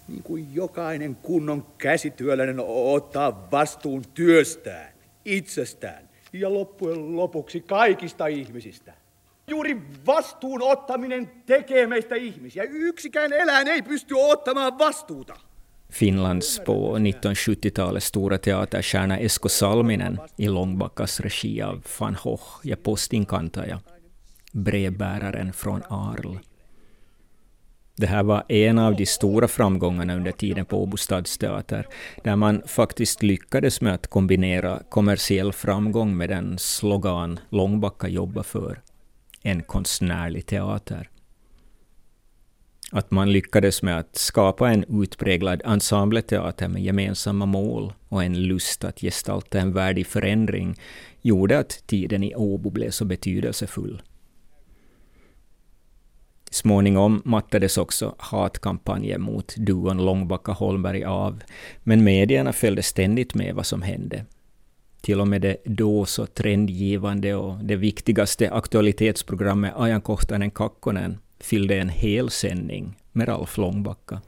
Niin 0.06 0.22
kuin 0.22 0.54
jokainen 0.54 1.15
kunnon 1.15 1.63
käsityöläinen 1.78 2.60
ottaa 2.60 3.48
vastuun 3.52 4.04
työstään, 4.13 4.88
itsestään 5.24 6.11
ja 6.34 6.54
loppujen 6.54 7.15
lopuksi 7.15 7.62
kaikista 7.62 8.28
ihmisistä. 8.28 8.94
Juuri 9.48 9.82
vastuun 10.06 10.62
ottaminen 10.62 11.32
tekee 11.46 11.88
meistä 11.88 12.15
ihmisiä. 12.15 12.63
Yksikään 12.63 13.34
eläin 13.34 13.67
ei 13.67 13.82
pysty 13.82 14.15
ottamaan 14.17 14.78
vastuuta. 14.78 15.39
Finlands 15.91 16.62
på 16.65 16.98
1970-talets 16.98 18.08
stora 18.08 18.38
teaterstjärna 18.38 19.17
Esko 19.17 19.50
Salminen 19.50 20.20
i 20.38 20.50
Långbackas 20.50 21.20
regi 21.20 21.62
av 21.62 21.80
van 22.00 22.17
Gogh 22.24 22.60
ja 22.63 22.78
Postinkantaja, 22.78 23.80
brevbäraren 24.58 25.52
från 25.52 25.84
Arl. 25.89 26.36
Det 28.02 28.08
här 28.08 28.24
var 28.24 28.44
en 28.48 28.80
av 28.80 28.96
de 28.96 29.06
stora 29.06 29.48
framgångarna 29.48 30.16
under 30.16 30.32
tiden 30.32 30.66
på 30.66 30.84
Åbo 30.84 30.98
stadsteater, 30.98 31.88
där 32.24 32.36
man 32.36 32.62
faktiskt 32.66 33.24
lyckades 33.24 33.82
med 33.82 33.94
att 33.94 34.08
kombinera 34.08 34.80
kommersiell 34.90 35.54
framgång 35.54 36.18
med 36.18 36.30
den 36.30 36.58
slogan 36.60 37.40
Långbacka 37.50 38.08
jobbar 38.08 38.44
för, 38.44 38.82
en 39.42 39.64
konstnärlig 39.64 40.46
teater 40.46 41.10
att 42.92 43.12
man 43.12 43.32
lyckades 43.32 43.84
med 43.84 44.00
att 44.00 44.16
skapa 44.16 44.70
en 44.70 45.02
utpräglad 45.04 45.62
ensembleteater 45.66 46.68
med 46.68 46.84
gemensamma 46.84 47.46
mål 47.46 47.94
och 48.10 48.24
en 48.24 48.44
lust 48.44 48.84
att 48.84 49.00
gestalta 49.02 49.60
en 49.60 49.74
värdig 49.74 50.08
förändring 50.08 50.76
gjorde 51.22 51.60
att 51.60 51.84
tiden 51.88 52.24
i 52.24 52.36
Åbo 52.36 52.70
blev 52.70 52.90
så 52.90 53.06
betydelsefull. 53.06 54.02
Småningom 56.54 57.22
mattades 57.26 57.78
också 57.78 58.16
hatkampanjen 58.18 59.22
mot 59.22 59.56
duon 59.58 60.06
Långbacka 60.06 60.52
Holmberg 60.52 61.04
av, 61.04 61.44
men 61.84 62.04
medierna 62.04 62.54
följde 62.54 62.84
ständigt 62.84 63.36
med 63.36 63.56
vad 63.56 63.66
som 63.66 63.82
hände. 63.82 64.26
Till 65.02 65.22
och 65.22 65.28
med 65.28 65.42
det 65.42 65.58
då 65.66 66.06
så 66.06 66.26
trendgivande 66.26 67.36
och 67.36 67.58
det 67.64 67.76
viktigaste 67.76 68.52
aktualitetsprogrammet 68.52 69.74
Ajankohtainen 69.76 70.52
Kakkonen 70.52 71.18
fyllde 71.40 71.76
en 71.76 71.90
hel 71.90 72.30
sändning 72.30 72.98
med 73.12 73.28
Ralf 73.28 73.58
Långbacka. 73.58 74.22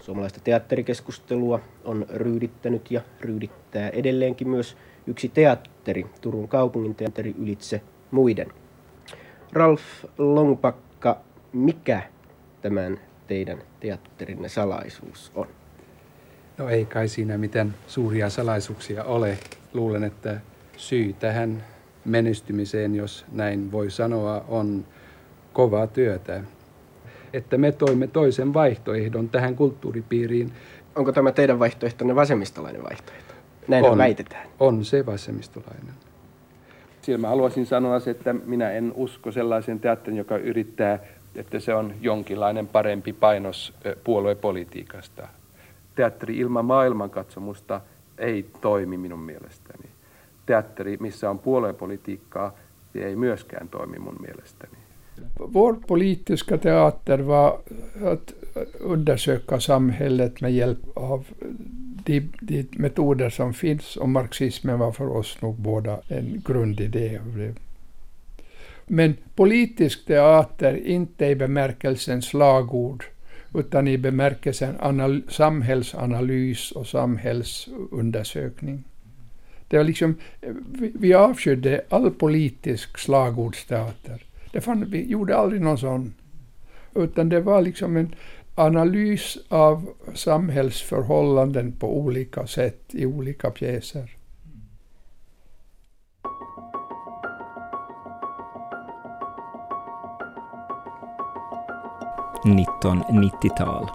Suomalaista 0.00 0.40
teatterikeskustelua 0.40 1.60
on 1.84 2.06
ryydittänyt 2.14 2.90
ja 2.90 3.00
ryydittää 3.20 3.88
edelleenkin 3.88 4.48
myös 4.48 4.76
yksi 5.06 5.28
teatteri, 5.28 6.06
Turun 6.20 6.48
kaupungin 6.48 6.94
teatteri 6.94 7.34
ylitse 7.38 7.80
muiden. 8.10 8.52
Ralf 9.52 9.82
Långbacka, 10.18 10.87
mikä 11.52 12.02
tämän 12.62 13.00
teidän 13.26 13.58
teatterinne 13.80 14.48
salaisuus 14.48 15.32
on? 15.34 15.46
No 16.58 16.68
ei 16.68 16.84
kai 16.84 17.08
siinä 17.08 17.38
mitään 17.38 17.74
suuria 17.86 18.30
salaisuuksia 18.30 19.04
ole. 19.04 19.38
Luulen, 19.74 20.04
että 20.04 20.40
syy 20.76 21.12
tähän 21.12 21.64
menestymiseen, 22.04 22.94
jos 22.94 23.26
näin 23.32 23.72
voi 23.72 23.90
sanoa, 23.90 24.44
on 24.48 24.84
kovaa 25.52 25.86
työtä. 25.86 26.40
Että 27.32 27.58
me 27.58 27.72
toimme 27.72 28.06
toisen 28.06 28.54
vaihtoehdon 28.54 29.28
tähän 29.28 29.56
kulttuuripiiriin. 29.56 30.52
Onko 30.96 31.12
tämä 31.12 31.32
teidän 31.32 31.58
vaihtoehtonne 31.58 32.14
vasemmistolainen 32.14 32.84
vaihtoehto? 32.84 33.34
Näin 33.68 33.84
on, 33.84 33.98
väitetään. 33.98 34.48
On 34.60 34.84
se 34.84 35.06
vasemmistolainen. 35.06 35.94
Siellä 37.02 37.20
mä 37.20 37.28
haluaisin 37.28 37.66
sanoa 37.66 38.00
se, 38.00 38.10
että 38.10 38.32
minä 38.32 38.70
en 38.70 38.92
usko 38.96 39.32
sellaisen 39.32 39.80
teatterin, 39.80 40.16
joka 40.16 40.36
yrittää, 40.36 40.98
että 41.34 41.60
se 41.60 41.74
on 41.74 41.94
jonkinlainen 42.00 42.68
parempi 42.68 43.12
painos 43.12 43.74
puoluepolitiikasta. 44.04 45.28
Teatteri 45.94 46.38
ilman 46.38 46.64
maailmankatsomusta 46.64 47.80
ei 48.18 48.50
toimi 48.60 48.96
minun 48.96 49.20
mielestäni. 49.20 49.88
Teatteri, 50.46 50.96
missä 51.00 51.30
on 51.30 51.38
puoluepolitiikkaa, 51.38 52.52
ei 52.94 53.16
myöskään 53.16 53.68
toimi 53.68 53.98
mun 53.98 54.16
mielestäni. 54.20 54.78
Vår 55.54 55.76
politiska 55.86 56.58
teater 56.58 57.26
var 57.26 57.58
att 58.12 58.32
undersöka 58.80 59.60
samhället 59.60 60.40
med 60.40 60.52
hjälp 60.52 60.78
av 60.94 61.24
de, 62.06 62.20
de 62.40 62.66
metoder 62.78 63.30
som 63.30 63.54
finns 63.54 63.96
och 63.96 64.08
marxismen 64.08 64.78
var 64.78 64.92
för 64.92 65.16
oss 65.16 65.42
nog 65.42 65.56
båda 65.56 66.00
en 66.08 66.42
grundidé. 66.44 67.20
Men 68.88 69.16
politisk 69.34 70.06
teater, 70.06 70.86
inte 70.86 71.26
i 71.26 71.34
bemärkelsen 71.34 72.22
slagord, 72.22 73.04
utan 73.54 73.88
i 73.88 73.98
bemärkelsen 73.98 74.74
samhällsanalys 75.28 76.70
och 76.72 76.86
samhällsundersökning. 76.86 78.84
Det 79.68 79.76
var 79.76 79.84
liksom, 79.84 80.14
vi, 80.72 80.92
vi 80.94 81.14
avskydde 81.14 81.84
all 81.88 82.10
politisk 82.10 82.98
slagordsteater. 82.98 84.24
Det 84.52 84.60
fann, 84.60 84.90
vi 84.90 85.10
gjorde 85.10 85.36
aldrig 85.36 85.60
någon 85.60 85.78
sån. 85.78 86.14
Utan 86.94 87.28
det 87.28 87.40
var 87.40 87.62
liksom 87.62 87.96
en 87.96 88.14
analys 88.54 89.38
av 89.48 89.88
samhällsförhållanden 90.14 91.72
på 91.72 91.98
olika 91.98 92.46
sätt 92.46 92.82
i 92.90 93.06
olika 93.06 93.50
pjäser. 93.50 94.17
1990-tal. 102.56 103.88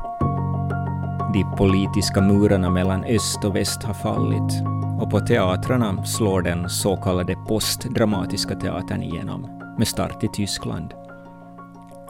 De 1.34 1.56
politiska 1.58 2.22
murarna 2.22 2.70
mellan 2.70 3.04
öst 3.04 3.46
och 3.46 3.56
väst 3.56 3.84
har 3.84 3.94
fallit 3.94 4.64
och 5.04 5.12
på 5.12 5.20
teatrarna 5.20 6.06
slår 6.06 6.42
den 6.42 6.70
så 6.70 6.96
kallade 6.96 7.36
postdramatiska 7.48 8.56
teatern 8.56 9.04
igenom, 9.04 9.62
med 9.78 9.88
start 9.88 10.24
i 10.24 10.28
Tyskland. 10.34 10.94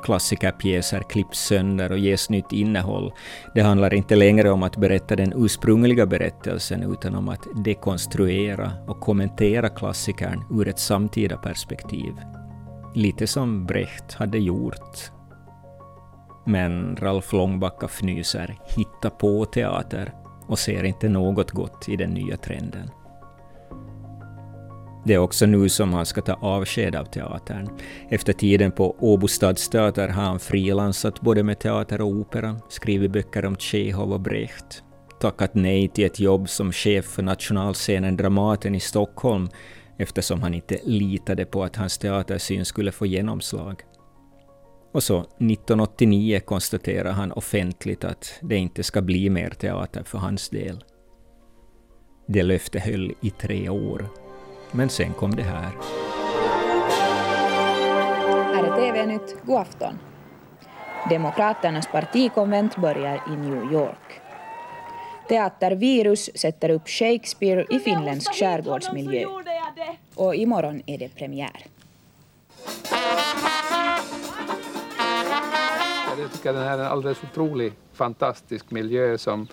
Klassikerpjäser 0.03 1.03
klipps 1.09 1.39
sönder 1.39 1.91
och 1.91 1.97
ges 1.97 2.29
nytt 2.29 2.51
innehåll. 2.51 3.13
Det 3.53 3.61
handlar 3.61 3.93
inte 3.93 4.15
längre 4.15 4.51
om 4.51 4.63
att 4.63 4.77
berätta 4.77 5.15
den 5.15 5.33
ursprungliga 5.35 6.05
berättelsen 6.05 6.91
utan 6.93 7.15
om 7.15 7.29
att 7.29 7.47
dekonstruera 7.55 8.71
och 8.87 8.99
kommentera 8.99 9.69
klassikern 9.69 10.43
ur 10.51 10.67
ett 10.67 10.79
samtida 10.79 11.37
perspektiv. 11.37 12.13
Lite 12.95 13.27
som 13.27 13.65
Brecht 13.65 14.13
hade 14.13 14.37
gjort 14.37 15.11
men 16.45 16.95
Ralf 16.95 17.33
Långbacka 17.33 17.87
fnyser 17.87 18.55
hitta 18.65 19.09
på 19.09 19.45
teater 19.45 20.13
och 20.47 20.59
ser 20.59 20.83
inte 20.83 21.09
något 21.09 21.51
gott 21.51 21.89
i 21.89 21.95
den 21.95 22.09
nya 22.09 22.37
trenden. 22.37 22.89
Det 25.05 25.13
är 25.13 25.17
också 25.17 25.45
nu 25.45 25.69
som 25.69 25.93
han 25.93 26.05
ska 26.05 26.21
ta 26.21 26.33
avsked 26.33 26.95
av 26.95 27.05
teatern. 27.05 27.69
Efter 28.09 28.33
tiden 28.33 28.71
på 28.71 28.95
Åbo 28.99 29.27
stadsteater 29.27 30.07
har 30.07 30.23
han 30.23 30.39
frilansat 30.39 31.21
både 31.21 31.43
med 31.43 31.59
teater 31.59 32.01
och 32.01 32.07
opera, 32.07 32.59
skrivit 32.69 33.11
böcker 33.11 33.45
om 33.45 33.55
Tjechov 33.55 34.13
och 34.13 34.19
Brecht, 34.19 34.83
tackat 35.21 35.53
nej 35.53 35.87
till 35.87 36.05
ett 36.05 36.19
jobb 36.19 36.49
som 36.49 36.71
chef 36.71 37.05
för 37.05 37.23
nationalscenen 37.23 38.17
Dramaten 38.17 38.75
i 38.75 38.79
Stockholm 38.79 39.49
eftersom 39.97 40.41
han 40.41 40.53
inte 40.53 40.79
litade 40.83 41.45
på 41.45 41.63
att 41.63 41.75
hans 41.75 41.97
teatersyn 41.97 42.65
skulle 42.65 42.91
få 42.91 43.05
genomslag. 43.05 43.83
Och 44.93 45.03
så 45.03 45.19
1989 45.19 46.39
konstaterar 46.45 47.11
han 47.11 47.31
offentligt 47.31 48.03
att 48.03 48.33
det 48.41 48.55
inte 48.55 48.83
ska 48.83 49.01
bli 49.01 49.29
mer 49.29 49.49
teater 49.49 50.03
för 50.03 50.17
hans 50.17 50.49
del. 50.49 50.83
Det 52.25 52.43
löfte 52.43 52.79
höll 52.79 53.13
i 53.21 53.29
tre 53.29 53.69
år, 53.69 54.05
men 54.71 54.89
sen 54.89 55.13
kom 55.13 55.35
det 55.35 55.43
här. 55.43 55.71
Här 58.53 58.63
är 58.63 58.75
TV-nytt, 58.75 59.35
god 59.43 59.57
afton. 59.57 59.99
Demokraternas 61.09 61.87
partikonvent 61.87 62.77
börjar 62.77 63.23
i 63.27 63.35
New 63.35 63.73
York. 63.73 64.21
Teatervirus 65.29 66.29
sätter 66.35 66.69
upp 66.69 66.87
Shakespeare 66.87 67.65
i 67.69 67.79
finländsk 67.79 68.33
skärgårdsmiljö. 68.33 69.25
Och 70.15 70.35
imorgon 70.35 70.81
är 70.85 70.97
det 70.97 71.15
premiär. 71.15 71.65
Jag 76.19 76.33
tycker 76.33 76.53
den 76.53 76.63
här 76.63 76.77
är 76.77 76.83
en 76.83 76.91
alldeles 76.91 77.17
otrolig, 77.23 77.73
fantastisk 77.93 78.71
miljö 78.71 79.17
som 79.17 79.47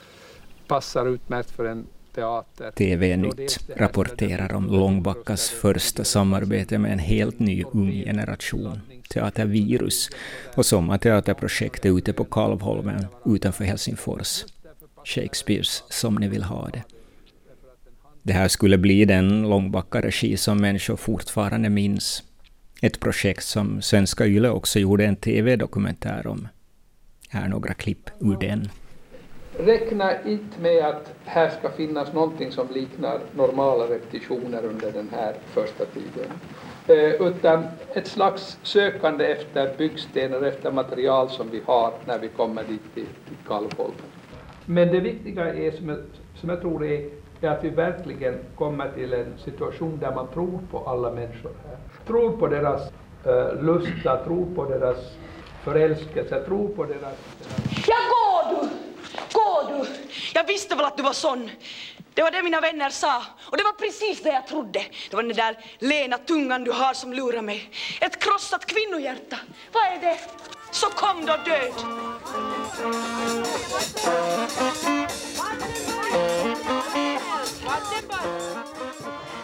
passar 0.67 1.07
utmärkt 1.07 1.51
för 1.51 1.65
en 1.65 1.87
teater. 2.15 2.71
TV-nytt 2.71 3.59
rapporterar 3.77 4.53
om 4.53 4.67
Långbackas 4.67 5.51
första 5.51 6.05
samarbete 6.05 6.79
med 6.79 6.93
en 6.93 6.99
helt 6.99 7.39
ny 7.39 7.65
ung 7.73 7.93
generation, 7.93 8.81
Teatervirus, 9.09 10.11
och 10.55 10.67
sommarteaterprojektet 10.67 11.99
ute 11.99 12.13
på 12.13 12.25
Kalvholmen 12.25 13.07
utanför 13.27 13.65
Helsingfors. 13.65 14.45
Shakespeares 15.05 15.85
Som 15.89 16.15
ni 16.15 16.29
vill 16.29 16.43
ha 16.43 16.69
det. 16.69 16.83
Det 18.23 18.33
här 18.33 18.49
skulle 18.49 18.79
bli 18.79 19.05
den 19.05 19.49
Långbacka-regi 19.49 20.37
som 20.37 20.59
människor 20.59 20.97
fortfarande 20.97 21.71
minns 21.71 22.23
ett 22.81 23.01
projekt 23.01 23.45
som 23.45 23.83
svenska 23.83 24.27
YLE 24.27 24.51
också 24.51 24.79
gjorde 24.79 25.05
en 25.05 25.17
TV-dokumentär 25.17 26.27
om. 26.27 26.49
Här 27.29 27.49
några 27.49 27.75
klipp 27.75 28.11
ur 28.21 28.37
den. 28.41 28.69
Räkna 29.59 30.23
inte 30.23 30.61
med 30.61 30.85
att 30.85 31.13
här 31.25 31.51
ska 31.51 31.71
finnas 31.71 32.13
någonting 32.13 32.53
som 32.53 32.69
liknar 32.75 33.21
normala 33.33 33.85
repetitioner 33.85 34.65
under 34.65 34.93
den 34.93 35.09
här 35.13 35.35
första 35.53 35.85
tiden. 35.85 36.31
Eh, 36.87 37.27
utan 37.27 37.65
ett 37.95 38.07
slags 38.07 38.59
sökande 38.63 39.25
efter 39.25 39.75
byggstenar, 39.79 40.43
efter 40.43 40.73
material 40.73 41.31
som 41.31 41.51
vi 41.51 41.63
har 41.67 41.93
när 42.07 42.19
vi 42.19 42.29
kommer 42.29 42.65
dit 42.65 42.95
till, 42.95 43.07
till 43.29 43.37
Kalvholmen. 43.47 43.95
Men 44.67 44.89
det 44.89 45.01
viktiga 45.01 45.55
är, 45.55 45.71
som 45.71 45.89
jag, 45.89 45.99
som 46.35 46.49
jag 46.49 46.61
tror 46.61 46.85
är, 46.85 47.11
är 47.47 47.51
att 47.51 47.65
vi 47.65 47.71
verkligen 47.71 48.39
kommer 48.57 48.93
till 48.93 49.13
en 49.13 49.39
situation 49.45 49.99
där 50.01 50.15
man 50.15 50.29
tror 50.29 50.61
på 50.71 50.89
alla 50.89 51.11
människor 51.11 51.53
här 51.69 51.77
tror 52.11 52.37
på 52.37 52.47
deras 52.47 52.83
uh, 53.27 53.63
lusta, 53.63 54.25
tror 54.25 54.55
på 54.55 54.65
deras 54.65 54.97
förälskelse, 55.65 56.45
tror 56.45 56.69
på 56.69 56.85
deras... 56.85 57.01
deras... 57.01 57.87
Ja, 57.87 57.97
gå 58.11 58.51
du! 58.51 58.69
Gå 59.33 59.73
du! 59.73 59.89
Jag 60.35 60.47
visste 60.47 60.75
väl 60.75 60.85
att 60.85 60.97
du 60.97 61.03
var 61.03 61.13
sån. 61.13 61.51
Det 62.15 62.23
var 62.23 62.31
det 62.31 62.43
mina 62.43 62.61
vänner 62.61 62.91
sa 62.91 63.23
och 63.51 63.57
det 63.57 63.63
var 63.63 63.73
precis 63.73 64.23
det 64.23 64.29
jag 64.29 64.47
trodde. 64.47 64.81
Det 65.11 65.17
var 65.17 65.23
den 65.23 65.37
där 65.37 65.57
lena 65.79 66.19
tungan 66.19 66.65
du 66.65 66.73
har 66.73 66.95
som 66.95 67.13
lurar 67.13 67.43
mig. 67.43 67.71
Ett 68.01 68.19
krossat 68.19 68.67
kvinnohjärta. 68.67 69.37
Vad 69.73 69.83
är 69.83 70.01
det? 70.01 70.19
Så 70.71 70.87
kom 70.87 71.27
då 71.27 71.37
död. 71.45 71.75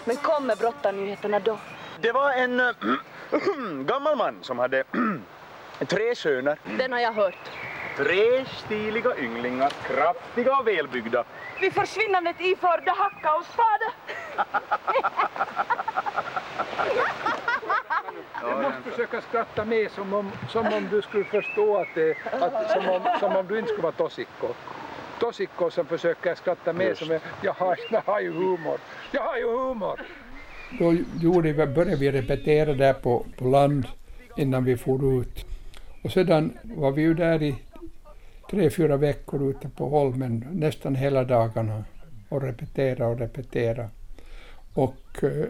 Men 0.04 0.16
kommer 0.16 0.56
brottarnyheterna 0.56 1.38
då? 1.38 1.58
Det 2.00 2.12
var 2.12 2.32
en 2.32 2.60
äh, 2.60 2.72
gammal 3.86 4.16
man 4.16 4.38
som 4.42 4.58
hade 4.58 4.84
tre 5.86 6.14
söner. 6.14 6.58
Den 6.78 6.92
har 6.92 7.00
jag 7.00 7.12
hört. 7.12 7.50
Tre 7.96 8.44
stiliga 8.44 9.16
ynglingar, 9.16 9.70
kraftiga 9.86 10.56
och 10.56 10.68
välbyggda. 10.68 11.24
Vid 11.60 11.72
försvinnandet 11.72 12.36
iförda 12.40 12.92
hacka 12.92 13.34
och 13.34 13.44
spade. 13.44 13.92
Du 18.40 18.62
måste 18.62 18.82
försöka 18.90 19.20
skratta 19.20 19.64
med 19.64 19.90
som 19.90 20.12
om, 20.14 20.32
som 20.48 20.72
om 20.72 20.88
du 20.90 21.02
skulle 21.02 21.24
förstå 21.24 21.76
att 21.76 21.88
det, 21.94 22.16
att, 22.32 22.70
som, 22.70 22.88
om, 22.88 23.02
som 23.20 23.36
om 23.36 23.46
du 23.46 23.58
inte 23.58 23.68
skulle 23.68 23.82
vara 23.82 23.92
tosikko. 23.92 24.46
Tosikko 25.20 25.70
som 25.70 25.86
försöker 25.86 26.34
skratta 26.34 26.72
med 26.72 26.86
Just. 26.86 27.00
som 27.00 27.10
är, 27.10 27.20
jag 27.42 27.52
har, 27.52 27.78
jag 27.90 28.00
har 28.06 28.20
ju 28.20 28.32
humor. 28.32 28.80
Jag 29.12 29.22
har 29.22 29.36
ju 29.36 29.44
humor. 29.44 30.00
Då 30.78 30.94
gjorde 31.20 31.52
vi, 31.52 31.66
började 31.66 31.96
vi 31.96 32.12
repetera 32.12 32.74
där 32.74 32.92
på, 32.92 33.26
på 33.38 33.44
land 33.44 33.86
innan 34.36 34.64
vi 34.64 34.76
for 34.76 35.20
ut. 35.20 35.46
Och 36.02 36.12
sedan 36.12 36.58
var 36.62 36.90
vi 36.90 37.02
ju 37.02 37.14
där 37.14 37.42
i 37.42 37.54
tre, 38.50 38.70
fyra 38.70 38.96
veckor 38.96 39.50
ute 39.50 39.68
på 39.68 39.88
Holmen 39.88 40.48
nästan 40.52 40.94
hela 40.94 41.24
dagarna 41.24 41.84
och 42.28 42.42
repetera 42.42 43.06
och 43.06 43.18
repetera. 43.18 43.90
Och 44.74 45.24
eh, 45.24 45.46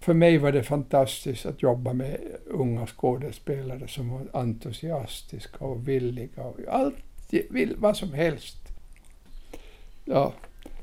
för 0.00 0.14
mig 0.14 0.38
var 0.38 0.52
det 0.52 0.62
fantastiskt 0.62 1.46
att 1.46 1.62
jobba 1.62 1.92
med 1.92 2.18
unga 2.46 2.86
skådespelare 2.86 3.88
som 3.88 4.10
var 4.10 4.40
entusiastiska 4.40 5.64
och 5.64 5.88
villiga 5.88 6.42
och 6.42 6.56
allt, 6.68 7.04
vill 7.50 7.74
vad 7.78 7.96
som 7.96 8.12
helst. 8.12 8.56
Ja, 10.04 10.32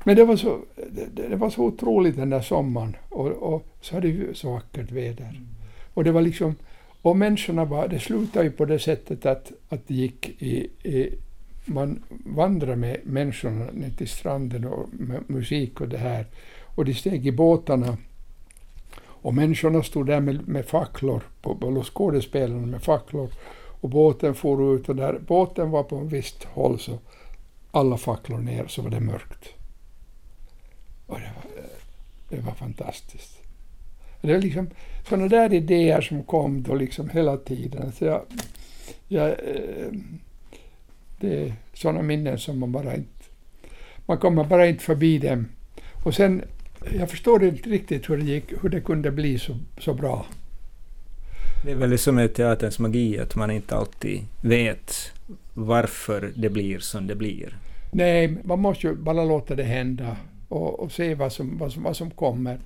men 0.04 0.16
det 0.16 0.24
var 0.24 0.36
så, 0.36 0.58
det, 0.90 1.28
det, 1.28 1.36
var 1.36 1.50
så 1.50 1.64
otroligt 1.64 2.16
den 2.16 2.30
där 2.30 2.40
sommaren 2.40 2.96
och, 3.08 3.26
och 3.26 3.66
så 3.80 3.94
hade 3.94 4.08
vi 4.08 4.34
så 4.34 4.52
vackert 4.52 4.90
väder. 4.90 5.24
Mm. 5.24 5.46
Och 5.94 6.04
det 6.04 6.12
var 6.12 6.22
liksom, 6.22 6.54
och 7.02 7.16
människorna 7.16 7.64
var, 7.64 7.88
det 7.88 8.00
slutade 8.00 8.44
ju 8.44 8.50
på 8.50 8.64
det 8.64 8.78
sättet 8.78 9.26
att, 9.26 9.52
att 9.68 9.88
det 9.88 9.94
gick 9.94 10.42
i, 10.42 10.70
i 10.82 11.18
man 11.64 12.02
vandrade 12.08 12.76
med 12.76 13.00
människorna 13.04 13.66
ner 13.72 13.90
till 13.90 14.08
stranden 14.08 14.64
och 14.64 14.88
med 14.92 15.20
musik 15.26 15.80
och 15.80 15.88
det 15.88 15.98
här. 15.98 16.26
Och 16.64 16.84
de 16.84 16.94
steg 16.94 17.26
i 17.26 17.32
båtarna 17.32 17.96
och 19.02 19.34
människorna 19.34 19.82
stod 19.82 20.06
där 20.06 20.20
med, 20.20 20.48
med 20.48 20.66
facklor, 20.66 21.22
på, 21.42 21.54
på 21.54 21.82
skådespelarna 21.82 22.66
med 22.66 22.82
facklor. 22.82 23.28
Och 23.80 23.88
båten 23.88 24.34
for 24.34 24.74
ut 24.76 24.88
och 24.88 24.96
där 24.96 25.18
båten 25.26 25.70
var 25.70 25.82
på 25.82 25.96
en 25.96 26.08
visst 26.08 26.44
håll 26.44 26.78
så 26.78 26.98
alla 27.70 27.96
facklor 27.96 28.38
ner 28.38 28.66
så 28.66 28.82
var 28.82 28.90
det 28.90 29.00
mörkt. 29.00 29.48
Och 31.06 31.18
det 31.18 31.32
var, 31.34 31.64
det 32.28 32.40
var 32.46 32.52
fantastiskt. 32.52 33.38
Det 34.20 34.32
var 34.32 34.40
liksom 34.40 34.70
sådana 35.08 35.28
där 35.28 35.54
idéer 35.54 36.00
som 36.00 36.22
kom 36.22 36.62
då 36.62 36.74
liksom 36.74 37.08
hela 37.08 37.36
tiden. 37.36 37.92
Så 37.92 38.04
jag, 38.04 38.22
jag, 39.08 39.28
eh, 39.28 39.92
det 41.20 41.42
är 41.42 41.54
sådana 41.72 42.02
minnen 42.02 42.38
som 42.38 42.58
man 42.58 42.72
bara 42.72 42.94
inte... 42.94 43.10
Man 44.06 44.18
kommer 44.18 44.44
bara 44.44 44.66
inte 44.66 44.84
förbi 44.84 45.18
dem. 45.18 45.48
Och 46.04 46.14
sen 46.14 46.42
Jag 46.98 47.10
förstår 47.10 47.44
inte 47.44 47.70
riktigt 47.70 48.10
hur 48.10 48.16
det, 48.16 48.24
gick, 48.24 48.52
hur 48.62 48.68
det 48.68 48.80
kunde 48.80 49.10
bli 49.10 49.38
så, 49.38 49.56
så 49.78 49.94
bra. 49.94 50.26
Det 51.64 51.70
är 51.70 51.74
väl 51.74 51.90
liksom 51.90 52.10
som 52.10 52.14
med 52.14 52.34
teaterns 52.34 52.78
magi, 52.78 53.18
att 53.18 53.36
man 53.36 53.50
inte 53.50 53.76
alltid 53.76 54.24
vet 54.42 55.12
varför 55.54 56.32
det 56.36 56.48
blir 56.48 56.78
som 56.78 57.06
det 57.06 57.14
blir. 57.14 57.56
Nej, 57.92 58.36
man 58.44 58.60
måste 58.60 58.86
ju 58.86 58.94
bara 58.94 59.24
låta 59.24 59.54
det 59.54 59.62
hända 59.62 60.16
och, 60.48 60.80
och 60.80 60.92
se 60.92 61.14
vad 61.14 61.32
som, 61.32 61.58
vad, 61.58 61.72
som, 61.72 61.82
vad 61.82 61.96
som 61.96 62.10
kommer. 62.10 62.58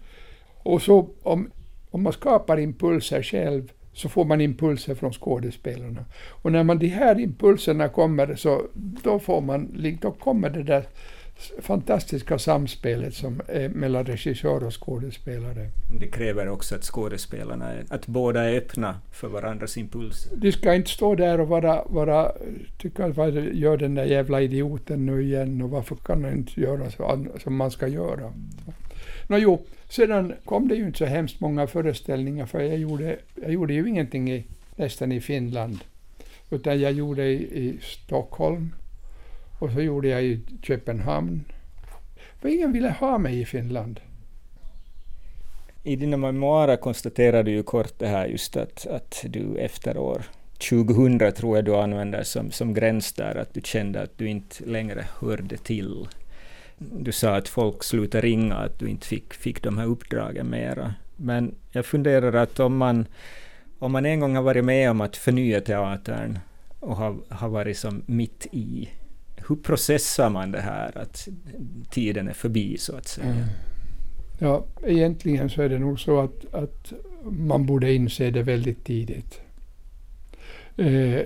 Och 0.63 0.83
så 0.83 1.09
om, 1.23 1.51
om 1.91 2.03
man 2.03 2.13
skapar 2.13 2.61
impulser 2.61 3.23
själv 3.23 3.73
så 3.93 4.09
får 4.09 4.25
man 4.25 4.41
impulser 4.41 4.95
från 4.95 5.13
skådespelarna. 5.13 6.05
Och 6.29 6.53
när 6.53 6.63
man 6.63 6.79
de 6.79 6.89
här 6.89 7.21
impulserna 7.21 7.89
kommer 7.89 8.37
så 8.37 8.63
då, 9.03 9.19
får 9.19 9.41
man, 9.41 9.97
då 10.01 10.11
kommer 10.11 10.51
det 10.51 10.63
där 10.63 10.85
fantastiska 11.62 12.39
samspelet 12.39 13.14
som 13.14 13.41
är 13.49 13.68
mellan 13.68 14.05
regissör 14.05 14.64
och 14.64 14.82
skådespelare. 14.82 15.70
Det 16.01 16.07
kräver 16.07 16.49
också 16.49 16.74
att 16.74 16.85
skådespelarna, 16.85 17.72
att 17.89 18.07
båda 18.07 18.43
är 18.43 18.57
öppna 18.57 19.01
för 19.12 19.28
varandras 19.28 19.76
impulser. 19.76 20.37
De 20.37 20.53
ska 20.53 20.74
inte 20.74 20.91
stå 20.91 21.14
där 21.14 21.41
och 21.41 21.49
vara, 21.49 21.85
vara 21.85 22.32
tycka 22.78 23.09
vad 23.09 23.35
gör 23.55 23.76
den 23.76 23.95
där 23.95 24.05
jävla 24.05 24.41
idioten 24.41 25.07
nu 25.07 25.22
igen 25.22 25.62
och 25.62 25.70
varför 25.70 25.97
kan 25.97 26.24
han 26.24 26.32
inte 26.32 26.61
göra 26.61 26.91
så, 26.91 27.26
som 27.43 27.57
man 27.57 27.70
ska 27.70 27.89
göra. 27.89 28.32
Nå 29.26 29.39
jo, 29.39 29.66
sedan 29.89 30.32
kom 30.45 30.68
det 30.68 30.74
ju 30.74 30.87
inte 30.87 30.99
så 30.99 31.05
hemskt 31.05 31.41
många 31.41 31.66
föreställningar 31.66 32.47
för 32.47 32.61
jag 32.61 32.78
gjorde, 32.78 33.16
jag 33.35 33.53
gjorde 33.53 33.74
ju 33.74 33.89
ingenting 33.89 34.32
i, 34.32 34.45
nästan 34.76 35.12
i 35.12 35.20
Finland. 35.20 35.78
Utan 36.51 36.80
jag 36.80 36.93
gjorde 36.93 37.24
i, 37.24 37.68
i 37.68 37.78
Stockholm 37.82 38.70
och 39.65 39.71
så 39.71 39.81
gjorde 39.81 40.09
jag 40.09 40.25
i 40.25 40.41
Köpenhamn. 40.62 41.45
För 42.41 42.49
ingen 42.49 42.73
ville 42.73 42.91
ha 42.91 43.19
mig 43.19 43.41
i 43.41 43.45
Finland. 43.45 44.01
I 45.83 45.97
dina 45.97 46.17
memoarer 46.17 46.77
konstaterar 46.77 47.43
du 47.43 47.51
ju 47.51 47.62
kort 47.62 47.99
det 47.99 48.07
här 48.07 48.27
just 48.27 48.57
att, 48.57 48.87
att 48.87 49.25
du 49.29 49.57
efter 49.57 49.99
år 49.99 50.23
2000 50.71 51.33
tror 51.33 51.57
jag 51.57 51.65
du 51.65 51.77
använder 51.77 52.23
som, 52.23 52.51
som 52.51 52.75
gräns 52.75 53.12
där, 53.12 53.37
att 53.37 53.55
du 53.55 53.61
kände 53.65 54.03
att 54.03 54.19
du 54.19 54.29
inte 54.29 54.65
längre 54.65 55.07
hörde 55.21 55.57
till. 55.57 56.09
Du 56.79 57.12
sa 57.12 57.37
att 57.37 57.49
folk 57.49 57.85
slutade 57.85 58.27
ringa, 58.27 58.55
att 58.55 58.79
du 58.79 58.89
inte 58.89 59.07
fick, 59.07 59.35
fick 59.35 59.62
de 59.62 59.79
här 59.79 59.87
uppdragen 59.87 60.51
mera. 60.51 60.95
Men 61.17 61.55
jag 61.73 61.87
funderar 61.87 62.33
att 62.33 62.61
om 62.61 62.77
man, 62.77 63.07
om 63.79 63.93
man 63.93 64.07
en 64.07 64.21
gång 64.21 64.37
har 64.37 64.43
varit 64.43 64.65
med 64.65 64.91
om 64.91 65.01
att 65.01 65.17
förnya 65.17 65.61
teatern 65.61 66.39
och 66.81 66.97
har, 66.97 67.17
har 67.29 67.49
varit 67.49 67.79
som 67.79 68.03
mitt 68.07 68.47
i 68.53 68.89
hur 69.49 69.57
processar 69.57 70.31
man 70.31 70.53
det 70.53 70.61
här 70.61 70.99
att 70.99 71.29
tiden 71.91 72.29
är 72.29 72.33
förbi 72.33 72.79
så 72.79 72.97
att 72.97 73.09
säga? 73.09 73.27
Mm. 73.27 73.45
Ja, 74.39 74.65
egentligen 74.87 75.51
så 75.51 75.63
är 75.63 75.69
det 75.69 75.79
nog 75.79 76.01
så 76.01 76.21
att, 76.21 76.55
att 76.55 76.93
man 77.25 77.67
borde 77.67 77.93
inse 77.93 78.31
det 78.31 78.43
väldigt 78.43 78.85
tidigt. 78.85 79.41
Eh, 80.77 81.21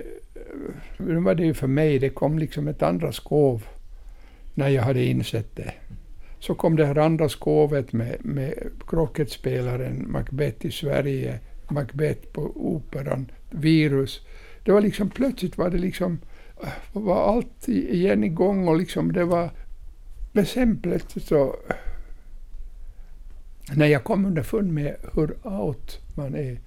nu 0.97 1.19
var 1.19 1.35
det 1.35 1.43
ju 1.43 1.53
för 1.53 1.67
mig, 1.67 1.99
det 1.99 2.09
kom 2.09 2.39
liksom 2.39 2.67
ett 2.67 2.81
andra 2.81 3.11
skov 3.11 3.63
när 4.53 4.69
jag 4.69 4.83
hade 4.83 5.03
insett 5.03 5.55
det. 5.55 5.73
Så 6.39 6.55
kom 6.55 6.75
det 6.75 6.85
här 6.85 6.97
andra 6.97 7.29
skovet 7.29 7.93
med, 7.93 8.15
med 8.19 8.53
krocketspelaren 8.87 10.11
Macbeth 10.11 10.65
i 10.65 10.71
Sverige, 10.71 11.39
Macbeth 11.69 12.27
på 12.31 12.41
Operan, 12.55 13.31
virus. 13.49 14.21
Det 14.63 14.71
var 14.71 14.81
liksom 14.81 15.09
plötsligt 15.09 15.57
var 15.57 15.69
det 15.69 15.77
liksom 15.77 16.19
var 16.91 17.33
allt 17.33 17.67
igen 17.67 18.23
igång 18.23 18.67
och 18.67 18.77
liksom 18.77 19.13
det 19.13 19.25
var 19.25 19.49
besämpligt. 20.33 21.23
så 21.23 21.55
när 23.75 23.85
jag 23.85 24.03
kom 24.03 24.25
underfund 24.25 24.73
med 24.73 24.95
hur 25.13 25.47
out 25.47 25.99
man 26.15 26.35
är 26.35 26.59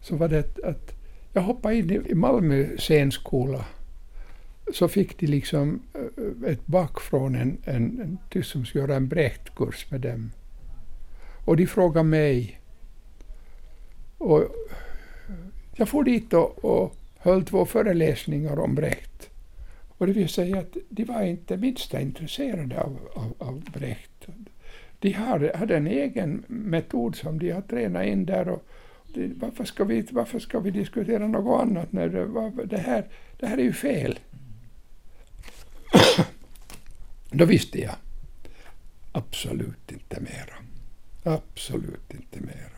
så 0.00 0.16
var 0.16 0.28
det 0.28 0.58
att 0.58 0.94
jag 1.32 1.42
hoppade 1.42 1.76
in 1.76 2.06
i 2.06 2.14
Malmö 2.14 2.66
scenskola 2.78 3.64
så 4.72 4.88
fick 4.88 5.18
de 5.18 5.26
liksom 5.26 5.82
eh, 5.94 6.50
ett 6.50 6.66
back 6.66 7.00
från 7.00 7.34
en, 7.34 7.58
en, 7.64 8.00
en 8.00 8.18
tysk 8.30 8.50
som 8.50 8.64
skulle 8.64 8.84
göra 8.84 8.96
en 8.96 9.08
Brecht-kurs 9.08 9.90
med 9.90 10.00
dem. 10.00 10.30
Och 11.44 11.56
de 11.56 11.66
frågade 11.66 12.08
mig. 12.08 12.60
Och 14.18 14.44
jag 15.76 15.88
for 15.88 16.04
dit 16.04 16.32
och, 16.32 16.64
och 16.64 16.96
höll 17.18 17.44
två 17.44 17.66
föreläsningar 17.66 18.58
om 18.58 18.74
Brecht. 18.74 19.29
Och 20.00 20.06
det 20.06 20.12
vill 20.12 20.28
säga 20.28 20.58
att 20.58 20.76
de 20.88 21.04
var 21.04 21.22
inte 21.22 21.56
minsta 21.56 22.00
intresserade 22.00 22.80
av, 22.80 22.98
av, 23.14 23.34
av 23.38 23.64
Brecht. 23.72 24.26
De 24.98 25.12
hade, 25.12 25.56
hade 25.56 25.76
en 25.76 25.86
egen 25.86 26.44
metod 26.48 27.16
som 27.16 27.38
de 27.38 27.50
har 27.50 27.60
tränat 27.60 28.06
in 28.06 28.26
där. 28.26 28.48
Och 28.48 28.64
varför, 29.36 29.64
ska 29.64 29.84
vi, 29.84 30.06
varför 30.10 30.38
ska 30.38 30.60
vi 30.60 30.70
diskutera 30.70 31.26
något 31.26 31.62
annat? 31.62 31.92
När 31.92 32.08
det, 32.08 32.66
det, 32.66 32.78
här, 32.78 33.04
det 33.38 33.46
här 33.46 33.58
är 33.58 33.62
ju 33.62 33.72
fel. 33.72 34.18
Då 37.30 37.44
visste 37.44 37.80
jag 37.80 37.94
absolut 39.12 39.92
inte 39.92 40.20
mera. 40.20 40.54
Absolut 41.36 42.14
inte 42.14 42.40
mera. 42.40 42.69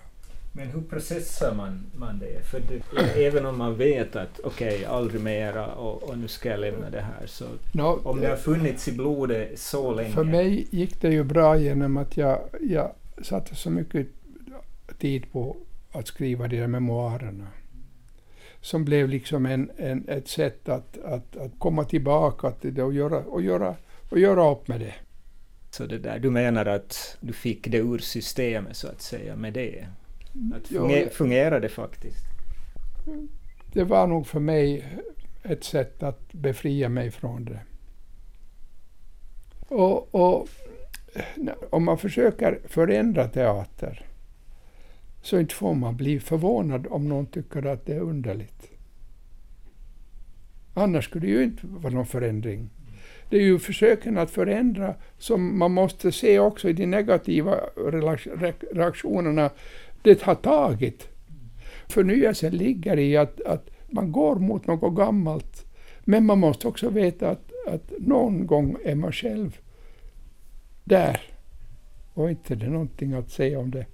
Men 0.54 0.68
hur 0.68 0.80
processar 0.80 1.54
man, 1.54 1.86
man 1.94 2.18
det? 2.18 2.46
För 2.46 2.60
det, 2.60 3.26
även 3.26 3.46
om 3.46 3.58
man 3.58 3.76
vet 3.76 4.16
att 4.16 4.40
okej, 4.44 4.74
okay, 4.74 4.84
aldrig 4.84 5.20
mera 5.20 5.66
och, 5.74 6.02
och, 6.02 6.18
nu 6.18 6.28
ska 6.28 6.48
jag 6.48 6.60
lämna 6.60 6.90
det 6.90 7.00
här. 7.00 7.26
Så 7.26 7.44
no, 7.72 8.00
om 8.04 8.20
det 8.20 8.28
har 8.28 8.36
funnits 8.36 8.88
i 8.88 8.92
blodet 8.92 9.58
så 9.58 9.94
länge. 9.94 10.12
För 10.12 10.24
mig 10.24 10.66
gick 10.70 11.00
det 11.00 11.12
ju 11.12 11.24
bra 11.24 11.56
genom 11.56 11.96
att 11.96 12.16
jag, 12.16 12.40
jag 12.60 12.92
satte 13.22 13.54
så 13.54 13.70
mycket 13.70 14.06
tid 14.98 15.32
på 15.32 15.56
att 15.92 16.06
skriva 16.06 16.48
de 16.48 16.56
där 16.56 16.66
memoarerna. 16.66 17.46
Som 18.60 18.84
blev 18.84 19.08
liksom 19.08 19.46
en, 19.46 19.70
en, 19.76 20.08
ett 20.08 20.28
sätt 20.28 20.68
att, 20.68 20.98
att, 21.04 21.36
att 21.36 21.52
komma 21.58 21.84
tillbaka 21.84 22.50
till 22.50 22.74
det 22.74 22.82
och 22.82 22.94
göra, 22.94 23.18
och, 23.18 23.42
göra, 23.42 23.76
och 24.10 24.18
göra 24.18 24.50
upp 24.50 24.68
med 24.68 24.80
det. 24.80 24.94
Så 25.70 25.86
det 25.86 25.98
där, 25.98 26.18
du 26.18 26.30
menar 26.30 26.66
att 26.66 27.16
du 27.20 27.32
fick 27.32 27.68
det 27.68 27.78
ur 27.78 27.98
systemet 27.98 28.76
så 28.76 28.88
att 28.88 29.02
säga 29.02 29.36
med 29.36 29.52
det? 29.52 29.86
Att 30.54 30.68
funger, 30.68 31.08
fungerar 31.08 31.60
det 31.60 31.68
faktiskt? 31.68 32.24
Det 33.72 33.84
var 33.84 34.06
nog 34.06 34.26
för 34.26 34.40
mig 34.40 34.84
ett 35.42 35.64
sätt 35.64 36.02
att 36.02 36.32
befria 36.32 36.88
mig 36.88 37.10
från 37.10 37.44
det. 37.44 37.60
Och, 39.68 40.14
och 40.14 40.48
om 41.70 41.84
man 41.84 41.98
försöker 41.98 42.60
förändra 42.64 43.28
teater 43.28 44.06
så 45.22 45.38
inte 45.38 45.54
får 45.54 45.74
man 45.74 45.96
bli 45.96 46.20
förvånad 46.20 46.86
om 46.90 47.08
någon 47.08 47.26
tycker 47.26 47.66
att 47.66 47.86
det 47.86 47.94
är 47.94 48.00
underligt. 48.00 48.70
Annars 50.74 51.04
skulle 51.04 51.26
det 51.26 51.32
ju 51.32 51.42
inte 51.42 51.66
vara 51.66 51.94
någon 51.94 52.06
förändring. 52.06 52.70
Det 53.30 53.36
är 53.36 53.42
ju 53.42 53.58
försöken 53.58 54.18
att 54.18 54.30
förändra 54.30 54.94
som 55.18 55.58
man 55.58 55.72
måste 55.72 56.12
se 56.12 56.38
också 56.38 56.68
i 56.68 56.72
de 56.72 56.86
negativa 56.86 57.56
reaktionerna 58.72 59.50
det 60.02 60.22
har 60.22 60.34
tagit. 60.34 61.08
Förnyelsen 61.88 62.56
ligger 62.56 62.98
i 62.98 63.16
att, 63.16 63.40
att 63.40 63.70
man 63.86 64.12
går 64.12 64.36
mot 64.36 64.66
något 64.66 64.96
gammalt. 64.96 65.66
Men 66.00 66.26
man 66.26 66.38
måste 66.38 66.68
också 66.68 66.90
veta 66.90 67.30
att, 67.30 67.52
att 67.68 67.92
någon 67.98 68.46
gång 68.46 68.76
är 68.84 68.94
man 68.94 69.12
själv 69.12 69.58
där. 70.84 71.20
Och 72.14 72.30
inte 72.30 72.54
det 72.54 72.66
är 72.66 72.70
någonting 72.70 73.12
att 73.12 73.30
säga 73.30 73.58
om 73.58 73.70
det. 73.70 73.86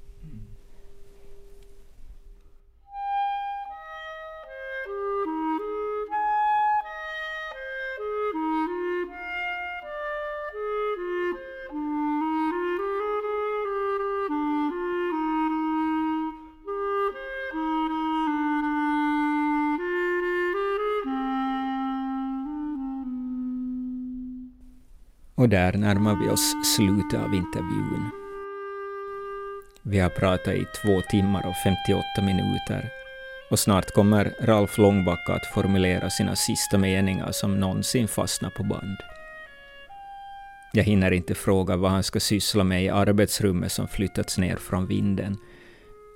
Och 25.38 25.48
där 25.48 25.72
närmar 25.72 26.16
vi 26.22 26.28
oss 26.28 26.54
slutet 26.76 27.20
av 27.20 27.34
intervjun. 27.34 28.10
Vi 29.82 29.98
har 29.98 30.10
pratat 30.10 30.54
i 30.54 30.64
två 30.82 31.00
timmar 31.10 31.46
och 31.46 31.56
58 31.64 32.02
minuter 32.22 32.90
och 33.50 33.58
snart 33.58 33.90
kommer 33.90 34.34
Ralf 34.40 34.78
Långbacka 34.78 35.32
att 35.32 35.46
formulera 35.46 36.10
sina 36.10 36.36
sista 36.36 36.78
meningar 36.78 37.32
som 37.32 37.60
någonsin 37.60 38.08
fastnar 38.08 38.50
på 38.50 38.62
band. 38.62 38.96
Jag 40.72 40.84
hinner 40.84 41.10
inte 41.10 41.34
fråga 41.34 41.76
vad 41.76 41.90
han 41.90 42.02
ska 42.02 42.20
syssla 42.20 42.64
med 42.64 42.84
i 42.84 42.88
arbetsrummet 42.88 43.72
som 43.72 43.88
flyttats 43.88 44.38
ner 44.38 44.56
från 44.56 44.86
vinden, 44.86 45.36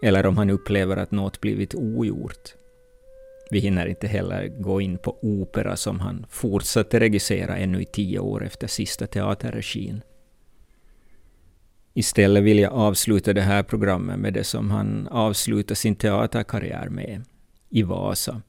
eller 0.02 0.26
om 0.26 0.36
han 0.36 0.50
upplever 0.50 0.96
att 0.96 1.10
något 1.10 1.40
blivit 1.40 1.74
ogjort. 1.74 2.61
Vi 3.52 3.58
hinner 3.58 3.86
inte 3.86 4.06
heller 4.06 4.48
gå 4.48 4.80
in 4.80 4.98
på 4.98 5.18
opera 5.22 5.76
som 5.76 6.00
han 6.00 6.26
fortsatte 6.28 7.00
regissera 7.00 7.56
ännu 7.56 7.82
i 7.82 7.84
tio 7.84 8.18
år 8.18 8.44
efter 8.44 8.66
sista 8.66 9.06
teaterregin. 9.06 10.02
Istället 11.94 12.42
vill 12.42 12.58
jag 12.58 12.72
avsluta 12.72 13.32
det 13.32 13.40
här 13.40 13.62
programmet 13.62 14.18
med 14.18 14.32
det 14.34 14.44
som 14.44 14.70
han 14.70 15.08
avslutade 15.08 15.74
sin 15.74 15.96
teaterkarriär 15.96 16.88
med, 16.88 17.24
i 17.70 17.82
Vasa. 17.82 18.42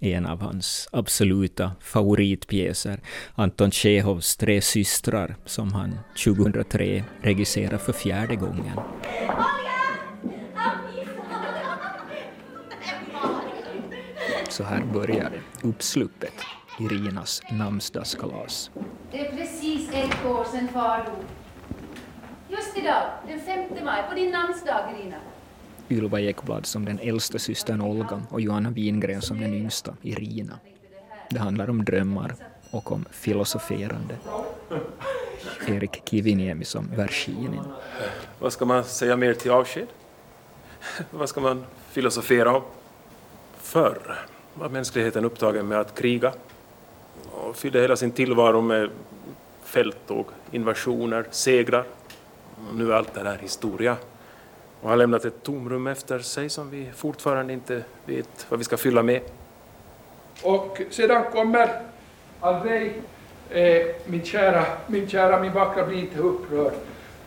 En 0.00 0.26
av 0.26 0.40
hans 0.40 0.88
absoluta 0.92 1.72
favoritpjäser, 1.80 3.00
Anton 3.34 3.70
Tjechovs 3.70 4.36
Tre 4.36 4.60
systrar, 4.60 5.36
som 5.44 5.72
han 5.72 5.98
2003 6.24 7.04
regisserade 7.22 7.78
för 7.78 7.92
fjärde 7.92 8.36
gången. 8.36 8.78
Så 14.60 14.66
här 14.66 14.82
börjar 14.92 15.32
uppsluppet, 15.62 16.32
Irinas 16.80 17.42
namnsdagskalas. 17.50 18.70
Det 19.10 19.26
är 19.26 19.36
precis 19.36 19.90
ett 19.92 20.26
år 20.26 20.44
sedan 20.44 20.68
far 20.68 20.98
dog. 20.98 21.24
Just 22.48 22.78
idag, 22.78 23.02
den 23.28 23.40
5 23.40 23.84
maj, 23.84 24.04
på 24.08 24.14
din 24.14 24.30
namnsdag, 24.30 24.94
Irina. 24.98 25.16
Ylva 25.88 26.20
Ekblad 26.20 26.66
som 26.66 26.84
den 26.84 26.98
äldsta 26.98 27.38
systern 27.38 27.80
Olga 27.80 28.22
och 28.30 28.40
Johanna 28.40 28.70
Wingren 28.70 29.22
som 29.22 29.40
den 29.40 29.54
yngsta, 29.54 29.96
Irina. 30.02 30.58
Det 31.30 31.38
handlar 31.38 31.70
om 31.70 31.84
drömmar 31.84 32.34
och 32.72 32.92
om 32.92 33.04
filosoferande. 33.10 34.16
Erik 35.68 36.02
Kiviniemi 36.10 36.64
som 36.64 36.88
Vershinin. 36.96 37.64
Vad 38.38 38.52
ska 38.52 38.64
man 38.64 38.84
säga 38.84 39.16
mer 39.16 39.34
till 39.34 39.50
avsked? 39.50 39.86
Vad 41.10 41.28
ska 41.28 41.40
man 41.40 41.64
filosofera 41.90 42.56
om? 42.56 42.62
Förr 43.56 44.26
var 44.54 44.68
mänskligheten 44.68 45.24
upptagen 45.24 45.68
med 45.68 45.80
att 45.80 45.94
kriga 45.94 46.32
och 47.30 47.56
fyllde 47.56 47.80
hela 47.80 47.96
sin 47.96 48.10
tillvaro 48.10 48.60
med 48.60 48.90
fälttåg, 49.64 50.26
invasioner, 50.50 51.26
segrar. 51.30 51.84
Och 52.68 52.74
nu 52.74 52.92
är 52.92 52.96
allt 52.96 53.14
det 53.14 53.22
där 53.22 53.38
historia 53.38 53.96
och 54.80 54.88
har 54.88 54.96
lämnat 54.96 55.24
ett 55.24 55.42
tomrum 55.42 55.86
efter 55.86 56.18
sig 56.18 56.48
som 56.48 56.70
vi 56.70 56.90
fortfarande 56.96 57.52
inte 57.52 57.84
vet 58.06 58.46
vad 58.48 58.58
vi 58.58 58.64
ska 58.64 58.76
fylla 58.76 59.02
med. 59.02 59.20
Och 60.42 60.80
sedan 60.90 61.24
kommer 61.32 61.82
Andrei, 62.40 62.92
eh, 63.50 63.86
min 64.06 64.24
kära, 64.24 64.64
min 64.86 65.08
kära, 65.08 65.40
min 65.40 65.52
vackra, 65.52 65.86
bli 65.86 66.00
inte 66.00 66.18
upprörd. 66.18 66.72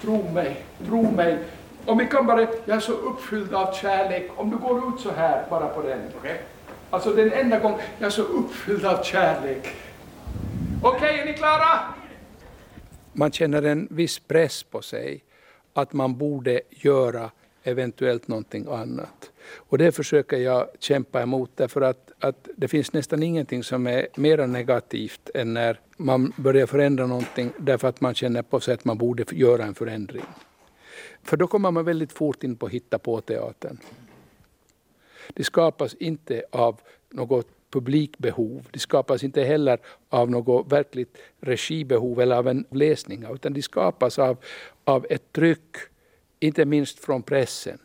Tro 0.02 0.32
mig, 0.34 0.66
tro 0.88 1.12
mig. 1.12 1.38
Om 1.86 1.98
vi 1.98 2.08
kan 2.08 2.26
bara, 2.26 2.42
jag 2.42 2.78
är 2.78 2.80
så 2.80 2.92
uppfylld 2.92 3.54
av 3.54 3.74
kärlek, 3.74 4.32
om 4.36 4.50
du 4.50 4.58
går 4.58 4.78
ut 4.78 5.00
så 5.00 5.12
här 5.12 5.46
bara 5.50 5.68
på 5.68 5.82
den. 5.82 6.00
Okay. 6.20 6.38
Alltså 6.94 7.14
den 7.14 7.32
enda 7.32 7.60
gången, 7.60 7.80
jag 8.00 8.06
är 8.06 8.10
så 8.10 8.22
uppfylld 8.22 8.86
av 8.86 9.04
kärlek. 9.04 9.68
Okej, 10.84 10.98
okay, 10.98 11.20
är 11.20 11.26
ni 11.26 11.34
klara? 11.34 11.80
Man 13.14 13.32
känner 13.32 13.64
en 13.64 13.88
viss 13.92 14.20
press 14.20 14.64
på 14.64 14.82
sig 14.82 15.24
att 15.74 15.94
man 15.94 16.18
borde 16.18 16.62
göra 16.70 17.32
eventuellt 17.64 18.28
någonting 18.28 18.68
annat. 18.70 19.32
Och 19.56 19.78
det 19.78 19.92
försöker 19.92 20.38
jag 20.38 20.68
kämpa 20.80 21.22
emot 21.22 21.52
därför 21.56 21.82
att, 21.82 22.12
att 22.20 22.48
det 22.56 22.68
finns 22.68 22.94
nästan 22.94 23.24
ingenting 23.24 23.64
som 23.64 23.88
är 23.88 24.08
mer 24.16 24.48
negativt 24.48 25.30
än 25.34 25.54
när 25.54 25.80
man 25.98 26.34
börjar 26.38 26.66
förändra 26.66 27.08
någonting 27.08 27.52
därför 27.58 27.88
att 27.88 28.02
man 28.02 28.16
känner 28.16 28.42
på 28.42 28.60
sig 28.60 28.74
att 28.74 28.86
man 28.86 28.98
borde 28.98 29.26
göra 29.32 29.64
en 29.64 29.76
förändring. 29.76 30.26
För 31.24 31.38
då 31.38 31.48
kommer 31.48 31.72
man 31.72 31.86
väldigt 31.86 32.14
fort 32.14 32.44
in 32.44 32.56
på 32.56 32.68
hitta 32.68 33.00
på 33.00 33.22
teatern. 33.22 33.78
Det 35.28 35.44
skapas 35.44 35.94
inte 35.94 36.44
av 36.52 36.82
något 37.10 37.48
publikbehov. 37.74 38.68
Det 38.72 38.80
skapas 38.80 39.24
inte 39.24 39.44
heller 39.44 39.80
av 40.10 40.32
något 40.32 40.72
verkligt 40.72 41.18
regibehov 41.42 42.22
eller 42.22 42.36
av 42.36 42.48
en 42.48 42.66
läsning, 42.70 43.26
utan 43.34 43.54
det 43.54 43.62
skapas 43.62 44.20
av, 44.20 44.38
av 44.84 45.06
ett 45.10 45.32
tryck 45.32 45.76
inte 46.40 46.66
minst 46.66 47.00
från 47.00 47.24
pressen, 47.24 47.78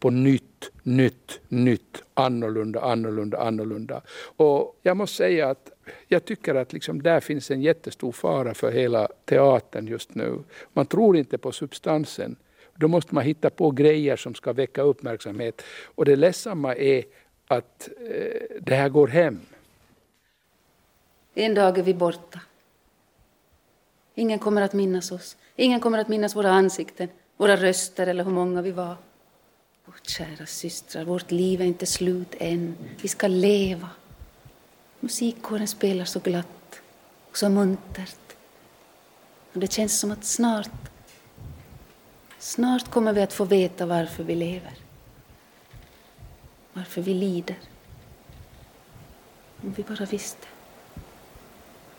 på 0.00 0.10
nytt, 0.10 0.70
nytt, 0.82 1.40
nytt, 1.48 2.02
annorlunda, 2.14 2.80
annorlunda, 2.80 3.38
annorlunda. 3.38 4.02
Och 4.36 4.78
jag 4.82 4.96
måste 4.96 5.16
säga 5.16 5.50
att 5.50 5.72
jag 6.08 6.24
tycker 6.24 6.54
att 6.54 6.72
liksom 6.72 7.02
där 7.02 7.20
finns 7.20 7.50
en 7.50 7.62
jättestor 7.62 8.12
fara 8.12 8.54
för 8.54 8.72
hela 8.72 9.08
teatern 9.24 9.86
just 9.86 10.14
nu. 10.14 10.38
Man 10.72 10.86
tror 10.86 11.16
inte 11.16 11.38
på 11.38 11.52
substansen. 11.52 12.36
Då 12.74 12.88
måste 12.88 13.14
man 13.14 13.24
hitta 13.24 13.50
på 13.50 13.70
grejer 13.70 14.16
som 14.16 14.34
ska 14.34 14.52
väcka 14.52 14.82
uppmärksamhet. 14.82 15.62
Och 15.94 16.04
det 16.04 16.16
ledsamma 16.16 16.74
är 16.74 17.04
att 17.46 17.88
eh, 18.00 18.56
det 18.60 18.74
här 18.74 18.88
går 18.88 19.08
hem. 19.08 19.40
En 21.34 21.54
dag 21.54 21.78
är 21.78 21.82
vi 21.82 21.94
borta. 21.94 22.40
Ingen 24.14 24.38
kommer 24.38 24.62
att 24.62 24.72
minnas 24.72 25.12
oss. 25.12 25.36
Ingen 25.56 25.80
kommer 25.80 25.98
att 25.98 26.08
minnas 26.08 26.36
våra 26.36 26.50
ansikten 26.50 27.08
våra 27.42 27.56
röster 27.56 28.06
eller 28.06 28.24
hur 28.24 28.32
många 28.32 28.62
vi 28.62 28.70
var. 28.70 28.96
Vårt 29.84 30.08
kära 30.08 30.46
systrar, 30.46 31.04
vårt 31.04 31.30
liv 31.30 31.60
är 31.60 31.64
inte 31.64 31.86
slut 31.86 32.34
än. 32.38 32.76
Vi 33.00 33.08
ska 33.08 33.26
leva. 33.28 33.88
Musikkåren 35.00 35.68
spelar 35.68 36.04
så 36.04 36.20
glatt 36.20 36.80
och 37.30 37.38
så 37.38 37.48
muntert. 37.48 38.36
Och 39.52 39.60
det 39.60 39.72
känns 39.72 40.00
som 40.00 40.10
att 40.10 40.24
snart, 40.24 40.90
snart 42.42 42.90
kommer 42.90 43.12
vi 43.12 43.22
att 43.22 43.32
få 43.32 43.44
veta 43.44 43.86
varför 43.86 44.24
vi 44.24 44.34
lever. 44.34 44.72
Varför 46.72 47.02
vi 47.02 47.14
lider. 47.14 47.56
Om 49.62 49.72
vi 49.76 49.82
bara 49.82 50.04
visste. 50.04 50.46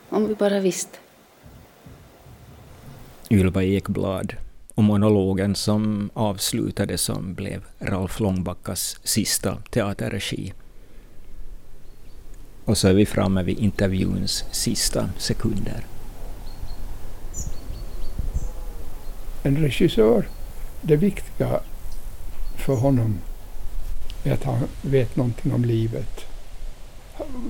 Om 0.09 0.27
vi 0.27 0.35
bara 0.35 0.59
visste. 0.59 0.97
Ylva 3.29 3.63
Ekblad 3.63 4.35
och 4.75 4.83
monologen 4.83 5.55
som 5.55 6.09
avslutade 6.13 6.97
som 6.97 7.33
blev 7.33 7.63
Ralf 7.79 8.19
Långbackas 8.19 8.99
sista 9.03 9.57
teaterregi. 9.69 10.53
Och 12.65 12.77
så 12.77 12.87
är 12.87 12.93
vi 12.93 13.05
framme 13.05 13.43
vid 13.43 13.59
intervjuns 13.59 14.45
sista 14.51 15.09
sekunder. 15.17 15.92
En 19.45 19.57
regissör, 19.57 20.27
det 20.81 20.95
viktiga 20.95 21.59
för 22.57 22.75
honom 22.75 23.19
är 24.23 24.33
att 24.33 24.43
han 24.43 24.59
vet 24.81 25.15
någonting 25.15 25.53
om 25.53 25.65
livet. 25.65 26.25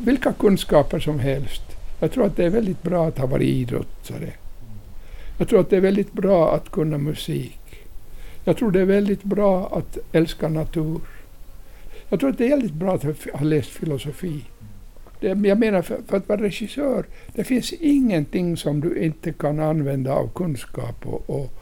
Vilka 0.05 0.33
kunskaper 0.33 0.99
som 0.99 1.19
helst. 1.19 1.61
Jag 1.99 2.11
tror 2.11 2.25
att 2.25 2.35
det 2.35 2.45
är 2.45 2.49
väldigt 2.49 2.83
bra 2.83 3.07
att 3.07 3.17
ha 3.17 3.27
varit 3.27 3.47
idrottare. 3.47 4.29
Jag 5.37 5.49
tror 5.49 5.59
att 5.59 5.69
det 5.69 5.77
är 5.77 5.81
väldigt 5.81 6.13
bra 6.13 6.55
att 6.55 6.71
kunna 6.71 6.97
musik. 6.97 7.59
Jag 8.43 8.57
tror 8.57 8.71
det 8.71 8.81
är 8.81 8.85
väldigt 8.85 9.23
bra 9.23 9.77
att 9.77 9.97
älska 10.11 10.49
natur. 10.49 11.01
Jag 12.09 12.19
tror 12.19 12.29
att 12.29 12.37
det 12.37 12.45
är 12.45 12.49
väldigt 12.49 12.73
bra 12.73 12.95
att 12.95 13.03
ha 13.33 13.45
läst 13.45 13.69
filosofi. 13.69 14.43
Det, 15.19 15.27
jag 15.27 15.59
menar, 15.59 15.81
för, 15.81 15.99
för, 16.07 16.17
att 16.17 16.29
vara 16.29 16.41
regissör, 16.41 17.05
det 17.33 17.43
finns 17.43 17.73
ingenting 17.73 18.57
som 18.57 18.79
du 18.81 19.03
inte 19.03 19.33
kan 19.33 19.59
använda 19.59 20.13
av 20.13 20.29
kunskap. 20.35 21.05
Och, 21.05 21.29
och 21.29 21.53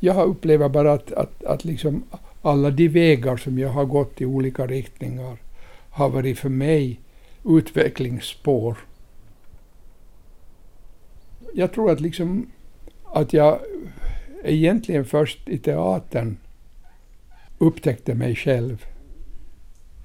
jag 0.00 0.14
har 0.14 0.24
upplevt 0.24 0.72
bara 0.72 0.92
att, 0.92 1.12
att, 1.12 1.44
att 1.44 1.64
liksom 1.64 2.04
alla 2.42 2.70
de 2.70 2.88
vägar 2.88 3.36
som 3.36 3.58
jag 3.58 3.68
har 3.68 3.84
gått 3.84 4.20
i 4.20 4.26
olika 4.26 4.66
riktningar 4.66 5.36
har 5.90 6.08
varit 6.08 6.38
för 6.38 6.48
mig 6.48 7.00
utvecklingsspår 7.44 8.76
jag 11.54 11.72
tror 11.72 11.90
att 11.90 12.00
liksom 12.00 12.50
att 13.04 13.32
jag 13.32 13.58
egentligen 14.44 15.04
först 15.04 15.48
i 15.48 15.58
teatern 15.58 16.36
upptäckte 17.58 18.14
mig 18.14 18.36
själv. 18.36 18.86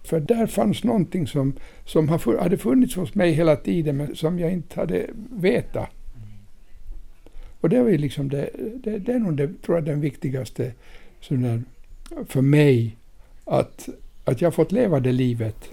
För 0.04 0.20
där 0.20 0.48
fanns 0.48 0.84
någonting 0.84 1.28
som, 1.28 1.54
som 1.86 2.10
hade 2.40 2.58
funnits 2.58 2.96
hos 2.96 3.16
mig 3.16 3.32
hela 3.32 3.56
tiden 3.56 3.98
men 3.98 4.16
som 4.16 4.40
jag 4.40 4.54
inte 4.54 4.80
hade 4.80 5.10
vetat. 5.32 5.90
Och 7.64 7.70
det 7.70 7.84
var 7.84 7.90
ju 7.90 7.98
liksom 7.98 8.30
det, 8.30 8.50
det, 8.84 9.00
det 9.00 9.14
är 9.14 9.20
nog 9.20 9.38
det, 9.38 9.62
tror 9.62 9.78
jag, 9.78 9.86
den 9.86 10.02
viktigaste 10.02 10.72
sådär, 11.20 11.64
för 12.28 12.42
mig, 12.42 12.98
att, 13.46 13.90
att 14.24 14.42
jag 14.42 14.54
fått 14.54 14.72
leva 14.72 15.00
det 15.00 15.12
livet. 15.12 15.70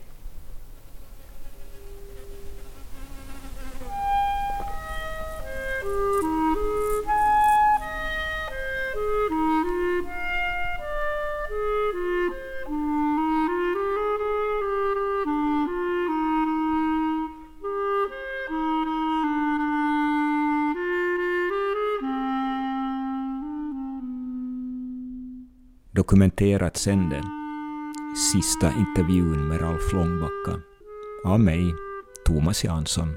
Dokumenterat 26.10 26.76
sen 26.76 27.10
den 27.10 27.24
sista 28.32 28.72
intervjun 28.72 29.48
med 29.48 29.60
Ralf 29.60 29.92
Långbacka. 29.92 30.62
Av 31.24 31.40
mig, 31.40 31.74
Thomas 32.26 32.64
Jansson. 32.64 33.08